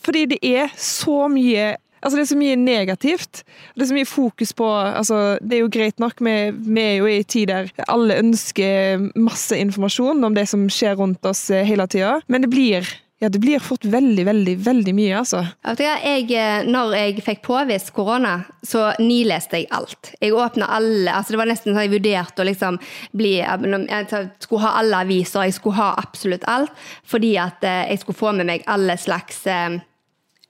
Fordi 0.00 0.26
det 0.30 0.38
er 0.46 0.70
så 0.78 1.26
mye 1.28 1.74
Altså 2.04 2.18
Det 2.18 2.24
er 2.24 2.32
så 2.32 2.40
mye 2.40 2.56
negativt. 2.60 3.44
Det 3.74 3.84
er 3.84 3.90
så 3.90 3.96
mye 3.96 4.08
fokus 4.08 4.52
på 4.56 4.68
altså 4.68 5.38
Det 5.40 5.56
er 5.56 5.64
jo 5.64 5.72
greit 5.72 6.02
nok, 6.02 6.20
vi, 6.20 6.36
vi 6.52 6.82
er 6.82 6.98
jo 6.98 7.08
i 7.08 7.20
en 7.22 7.30
tid 7.34 7.48
der 7.48 7.70
alle 7.88 8.20
ønsker 8.20 9.08
masse 9.16 9.56
informasjon 9.56 10.24
om 10.24 10.36
det 10.36 10.46
som 10.50 10.68
skjer 10.70 10.98
rundt 11.00 11.24
oss 11.26 11.48
eh, 11.50 11.64
hele 11.66 11.86
tida, 11.90 12.18
men 12.28 12.44
det 12.44 12.50
blir 12.52 12.86
ja, 13.22 13.28
det 13.28 13.38
blir 13.38 13.62
fort 13.62 13.84
veldig, 13.88 14.24
veldig, 14.26 14.54
veldig 14.66 14.92
mye, 14.96 15.12
altså. 15.16 15.38
Jeg, 15.78 16.26
eh, 16.34 16.66
når 16.68 16.96
jeg 16.98 17.22
fikk 17.24 17.40
påvist 17.46 17.92
korona, 17.96 18.34
så 18.66 18.90
nileste 19.00 19.62
jeg 19.62 19.70
alt. 19.72 20.10
Jeg 20.20 20.34
åpna 20.34 20.68
alle 20.76 21.14
altså 21.14 21.32
Det 21.32 21.40
var 21.40 21.48
nesten 21.48 21.72
sånn 21.72 21.86
jeg 21.86 21.94
vurderte 21.94 22.42
å 22.42 22.48
liksom 22.48 22.76
bli 23.16 23.36
Jeg 23.38 24.26
skulle 24.42 24.64
ha 24.66 24.74
alle 24.82 25.00
aviser, 25.06 25.46
jeg 25.46 25.56
skulle 25.56 25.78
ha 25.78 25.94
absolutt 26.02 26.44
alt. 26.50 26.74
Fordi 27.08 27.32
at 27.40 27.64
eh, 27.64 27.86
jeg 27.94 28.02
skulle 28.02 28.18
få 28.18 28.34
med 28.36 28.50
meg 28.50 28.66
alle 28.68 28.98
slags 29.00 29.44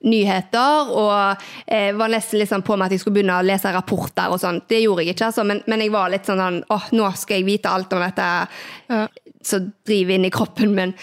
nyheter, 0.04 0.90
og 0.92 1.42
eh, 1.66 1.90
var 1.96 2.12
nesten 2.12 2.44
sånn 2.48 2.64
på 2.66 2.76
meg 2.76 2.86
at 2.86 2.96
jeg 2.96 3.02
skulle 3.04 3.18
begynne 3.18 3.40
å 3.40 3.46
lese 3.46 3.72
rapporter 3.74 4.32
og 4.34 4.40
sånn. 4.42 4.62
Det 4.68 4.82
gjorde 4.84 5.04
jeg 5.06 5.16
ikke, 5.16 5.30
altså, 5.32 5.44
men, 5.48 5.62
men 5.70 5.84
jeg 5.84 5.92
var 5.94 6.12
litt 6.12 6.28
sånn 6.28 6.42
sånn 6.42 6.62
åh, 6.74 6.88
nå 6.92 7.10
skal 7.16 7.40
jeg 7.40 7.48
vite 7.48 7.72
alt 7.72 7.92
om 7.96 8.04
dette 8.04 8.30
Ja. 8.92 9.06
som 9.44 9.72
driver 9.86 10.14
inn 10.14 10.24
i 10.24 10.32
kroppen 10.32 10.74
min. 10.76 10.94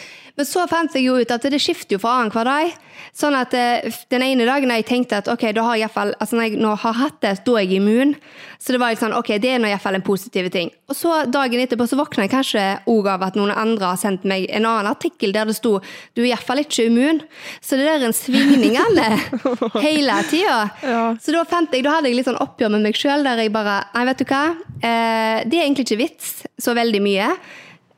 Men 0.41 0.47
så 0.49 0.63
fant 0.65 0.95
jeg 0.97 1.05
jo 1.05 1.19
ut 1.21 1.31
at 1.35 1.43
det 1.53 1.59
skifter 1.61 1.93
jo 1.93 2.01
for 2.01 2.09
annenhver 2.09 2.47
dag. 2.47 2.71
Sånn 3.13 3.35
at 3.37 3.51
eh, 3.53 3.91
den 4.09 4.23
ene 4.25 4.47
dagen 4.47 4.71
jeg 4.73 4.87
tenkte 4.89 5.19
at 5.21 5.27
ok, 5.29 5.43
da 5.53 5.65
har 5.67 5.77
jeg 5.77 5.85
iallfall 5.85 6.13
altså 6.15 6.37
når 6.37 6.47
jeg 6.47 6.61
nå 6.63 6.71
har 6.81 6.97
hatt 6.97 7.19
det, 7.21 7.33
da 7.45 7.57
er 7.59 7.67
jeg 7.67 7.77
immun. 7.77 8.15
Så 8.57 8.73
det 8.73 8.79
var 8.81 8.93
litt 8.93 9.03
sånn, 9.03 9.13
ok, 9.13 9.29
det 9.43 9.51
er 9.53 9.61
nå 9.61 9.69
iallfall 9.69 9.99
en 9.99 10.05
positiv 10.07 10.49
ting. 10.53 10.71
Og 10.89 10.97
så 10.97 11.19
dagen 11.29 11.61
etterpå 11.61 11.85
så 11.91 11.99
våkna 11.99 12.25
jeg 12.25 12.33
kanskje 12.33 12.65
òg 12.89 13.11
av 13.13 13.27
at 13.27 13.37
noen 13.37 13.53
andre 13.53 13.91
har 13.91 14.01
sendt 14.01 14.25
meg 14.25 14.49
en 14.49 14.65
annen 14.65 14.89
artikkel 14.89 15.35
der 15.35 15.51
det 15.51 15.59
sto 15.59 15.75
du 16.17 16.23
er 16.23 16.31
iallfall 16.31 16.65
ikke 16.65 16.89
immun. 16.89 17.21
Så 17.61 17.77
det 17.77 17.85
der 17.85 18.01
er 18.01 18.09
en 18.09 18.17
svingningene 18.17 19.09
hele 19.85 20.19
tida. 20.33 20.61
Ja. 20.81 21.07
Så 21.21 21.37
da 21.37 21.45
fant 21.45 21.77
jeg, 21.77 21.85
da 21.85 21.99
hadde 21.99 22.09
jeg 22.09 22.17
litt 22.17 22.31
sånn 22.31 22.41
oppgjør 22.41 22.79
med 22.79 22.89
meg 22.89 22.97
sjøl 22.97 23.29
der 23.29 23.45
jeg 23.45 23.53
bare 23.53 23.83
Nei, 23.93 24.09
vet 24.09 24.25
du 24.25 24.31
hva. 24.31 24.45
Eh, 24.81 25.43
det 25.45 25.59
er 25.59 25.67
egentlig 25.67 25.91
ikke 25.91 26.05
vits 26.07 26.39
så 26.57 26.73
veldig 26.73 27.05
mye. 27.05 27.35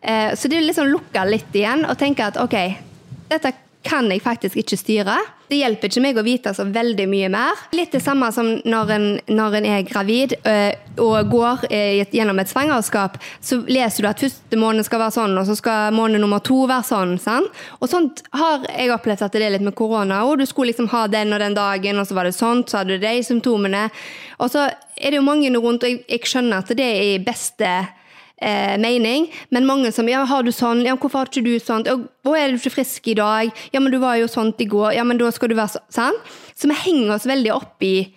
Eh, 0.04 0.36
så 0.36 0.52
det 0.52 0.60
er 0.60 0.68
liksom 0.68 0.92
lukka 0.92 1.24
litt 1.30 1.56
igjen 1.56 1.86
og 1.88 1.96
tenke 2.00 2.28
at 2.28 2.40
ok, 2.42 2.58
dette 3.32 3.54
kan 3.84 4.08
jeg 4.12 4.22
faktisk 4.24 4.58
ikke 4.62 4.78
styre. 4.80 5.16
Det 5.52 5.60
hjelper 5.60 5.92
ikke 5.92 6.02
meg 6.02 6.18
å 6.18 6.24
vite 6.26 6.54
så 6.56 6.64
veldig 6.66 7.06
mye 7.12 7.30
mer. 7.32 7.60
Litt 7.76 7.92
det 7.94 8.02
samme 8.04 8.30
som 8.34 8.48
når 8.64 8.92
en, 8.96 9.08
når 9.28 9.58
en 9.60 9.68
er 9.70 9.84
gravid 9.88 10.36
eh, 10.48 10.72
og 11.04 11.30
går 11.32 11.66
eh, 11.68 12.00
gjennom 12.16 12.40
et 12.40 12.50
svangerskap, 12.50 13.20
så 13.44 13.60
leser 13.68 14.06
du 14.06 14.10
at 14.10 14.24
første 14.24 14.60
måned 14.60 14.88
skal 14.88 15.04
være 15.04 15.16
sånn, 15.18 15.36
og 15.40 15.48
så 15.50 15.58
skal 15.60 15.96
måned 15.96 16.24
nummer 16.24 16.42
to 16.44 16.64
være 16.70 16.88
sånn. 16.88 17.18
sant? 17.22 17.64
Og 17.82 17.92
sånt 17.92 18.24
har 18.40 18.64
jeg 18.72 18.94
opplevd 18.96 19.26
at 19.28 19.36
det 19.36 19.44
er 19.50 19.56
litt 19.58 19.68
med 19.68 19.78
korona 19.78 20.24
òg. 20.26 20.40
Du 20.42 20.48
skulle 20.50 20.72
liksom 20.72 20.90
ha 20.96 21.06
den 21.12 21.36
og 21.36 21.44
den 21.44 21.58
dagen, 21.58 22.00
og 22.00 22.08
så 22.08 22.18
var 22.18 22.30
det 22.30 22.38
sånt, 22.38 22.72
så 22.72 22.82
hadde 22.82 22.98
du 22.98 23.04
de 23.04 23.18
symptomene. 23.28 23.90
Og 24.40 24.54
så 24.54 24.70
er 24.96 25.12
det 25.12 25.20
jo 25.20 25.28
mange 25.28 25.52
rundt, 25.60 25.84
og 25.84 25.92
jeg, 25.92 26.06
jeg 26.08 26.32
skjønner 26.32 26.64
at 26.64 26.72
det 26.78 26.88
er 26.88 27.04
i 27.12 27.20
beste 27.24 27.76
eh, 28.44 28.76
mening, 28.82 29.30
men 29.56 29.68
mange 29.68 29.92
som 29.96 30.10
ja, 30.12 30.26
har 30.28 30.44
du 30.44 30.52
sånn, 30.54 30.84
ja, 30.88 30.96
hvorfor 31.00 31.24
har 31.24 31.32
ikke 31.32 31.46
du 31.46 31.54
sånt, 31.64 31.88
ja, 31.88 31.96
'hvor 31.96 32.38
er 32.38 32.52
du 32.52 32.60
ikke 32.60 32.78
frisk 32.78 33.08
i 33.08 33.18
dag, 33.20 33.52
ja, 33.74 33.80
men 33.80 33.92
du 33.92 34.00
var 34.04 34.20
jo 34.20 34.28
sånt 34.28 34.60
i 34.62 34.68
går, 34.70 34.94
ja, 34.98 35.04
men 35.08 35.18
da 35.18 35.32
skal 35.32 35.50
du 35.50 35.56
være 35.56 35.80
sånn. 35.94 36.20
Så 36.54 36.70
vi 36.70 36.76
henger 36.76 37.16
oss 37.16 37.30
veldig 37.30 37.54
opp 37.56 37.84
i, 37.84 38.14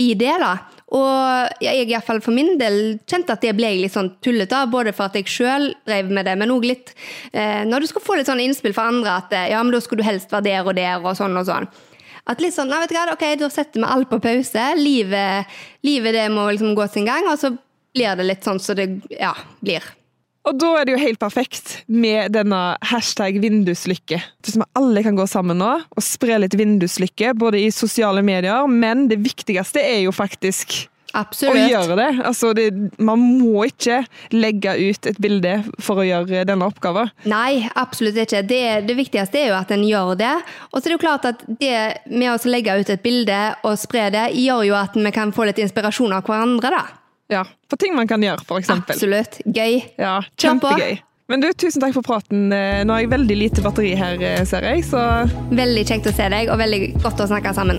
i 0.00 0.14
det, 0.14 0.36
da. 0.42 0.58
Og 0.90 1.62
jeg 1.62 1.84
i 1.84 1.92
hvert 1.92 2.06
fall 2.06 2.20
for 2.24 2.34
min 2.34 2.56
del 2.58 2.98
kjente 3.06 3.36
at 3.36 3.44
det 3.44 3.52
ble 3.54 3.68
litt 3.78 3.94
sånn 3.94 4.10
tullete, 4.24 4.64
både 4.72 4.92
for 4.96 5.06
at 5.06 5.14
jeg 5.14 5.30
sjøl 5.30 5.70
drev 5.86 6.10
med 6.10 6.26
det, 6.26 6.34
men 6.40 6.50
òg 6.50 6.66
litt 6.66 6.90
eh, 7.30 7.62
når 7.68 7.84
du 7.84 7.90
skal 7.92 8.02
få 8.02 8.18
litt 8.18 8.26
sånn 8.26 8.42
innspill 8.42 8.74
fra 8.74 8.88
andre 8.90 9.20
at 9.22 9.36
eh, 9.36 9.52
ja, 9.52 9.62
men 9.62 9.70
da 9.74 9.80
skal 9.84 10.00
du 10.00 10.06
helst 10.06 10.32
være 10.34 10.48
der 10.48 10.66
og 10.66 10.74
der, 10.74 10.98
og 10.98 11.14
sånn 11.18 11.38
og 11.38 11.46
sånn. 11.46 11.70
At 12.30 12.42
litt 12.42 12.54
sånn, 12.54 12.68
nei, 12.70 12.82
vet 12.82 12.92
du 12.92 12.98
hva, 12.98 13.14
ok, 13.14 13.24
Da 13.40 13.48
setter 13.50 13.80
vi 13.80 13.86
alt 13.88 14.10
på 14.10 14.18
pause. 14.22 14.64
Livet, 14.78 15.58
livet 15.86 16.14
det 16.14 16.26
må 16.34 16.50
liksom 16.50 16.74
gå 16.78 16.86
sin 16.90 17.08
gang, 17.08 17.26
og 17.30 17.38
så 17.40 17.54
blir 17.94 18.20
det 18.20 18.28
litt 18.28 18.46
sånn 18.46 18.60
som 18.62 18.78
det 18.78 18.88
ja, 19.12 19.34
blir. 19.60 19.84
Og 20.48 20.56
da 20.56 20.70
er 20.78 20.86
det 20.88 20.94
jo 20.94 21.00
helt 21.02 21.20
perfekt 21.20 21.72
med 21.92 22.32
denne 22.32 22.58
hashtag 22.88 23.36
vinduslykke. 23.42 24.20
Vi 24.46 24.62
alle 24.78 25.02
kan 25.04 25.18
gå 25.18 25.26
sammen 25.28 25.60
nå 25.60 25.72
og 25.84 26.04
spre 26.04 26.38
litt 26.40 26.56
vinduslykke, 26.56 27.34
både 27.36 27.60
i 27.60 27.68
sosiale 27.74 28.24
medier, 28.24 28.64
men 28.66 29.04
det 29.10 29.20
viktigste 29.20 29.84
er 29.84 30.00
jo 30.06 30.14
faktisk 30.16 30.86
å 31.12 31.54
gjøre 31.54 31.96
det. 31.98 32.08
Altså, 32.24 32.52
det. 32.54 32.68
Man 33.02 33.20
må 33.20 33.66
ikke 33.66 34.00
legge 34.32 34.76
ut 34.78 35.08
et 35.10 35.18
bilde 35.20 35.56
for 35.82 36.00
å 36.00 36.06
gjøre 36.06 36.44
denne 36.48 36.68
oppgaven. 36.70 37.10
Nei, 37.30 37.66
absolutt 37.74 38.18
ikke. 38.22 38.44
Det, 38.46 38.62
det 38.88 38.96
viktigste 38.98 39.42
er 39.42 39.50
jo 39.50 39.58
at 39.58 39.74
en 39.74 39.84
gjør 39.86 40.14
det. 40.20 40.32
Og 40.70 40.78
så 40.78 40.86
er 40.86 40.92
det 40.92 40.96
jo 40.96 41.02
klart 41.02 41.28
at 41.28 41.44
det 41.60 42.06
med 42.08 42.30
å 42.32 42.38
legge 42.50 42.78
ut 42.78 42.94
et 42.94 43.04
bilde 43.04 43.42
og 43.66 43.76
spre 43.80 44.08
det, 44.14 44.30
gjør 44.38 44.64
jo 44.70 44.78
at 44.78 44.96
vi 44.96 45.14
kan 45.14 45.34
få 45.34 45.50
litt 45.50 45.60
inspirasjon 45.60 46.16
av 46.16 46.24
hverandre, 46.24 46.72
da. 46.78 46.99
Ja, 47.30 47.44
For 47.70 47.78
ting 47.78 47.94
man 47.94 48.08
kan 48.10 48.22
gjøre, 48.24 48.42
eksempel. 48.58 48.96
Absolutt. 48.96 49.38
Gøy. 49.46 49.80
Ja, 50.00 50.18
kjempegøy. 50.40 50.98
Men 51.30 51.44
du, 51.44 51.46
tusen 51.54 51.78
takk 51.82 51.94
for 51.94 52.02
praten. 52.02 52.48
Eh, 52.50 52.80
Nå 52.82 52.96
har 52.96 53.04
jeg 53.04 53.12
veldig 53.12 53.36
lite 53.38 53.62
batteri 53.62 53.92
her, 53.94 54.18
eh, 54.18 54.42
ser 54.50 54.66
jeg, 54.66 54.82
så 54.88 54.98
Veldig 55.54 55.86
kjekt 55.86 56.10
å 56.10 56.14
se 56.16 56.26
deg, 56.32 56.50
og 56.50 56.58
veldig 56.58 56.80
godt 57.04 57.22
å 57.22 57.30
snakke 57.30 57.54
sammen. 57.54 57.78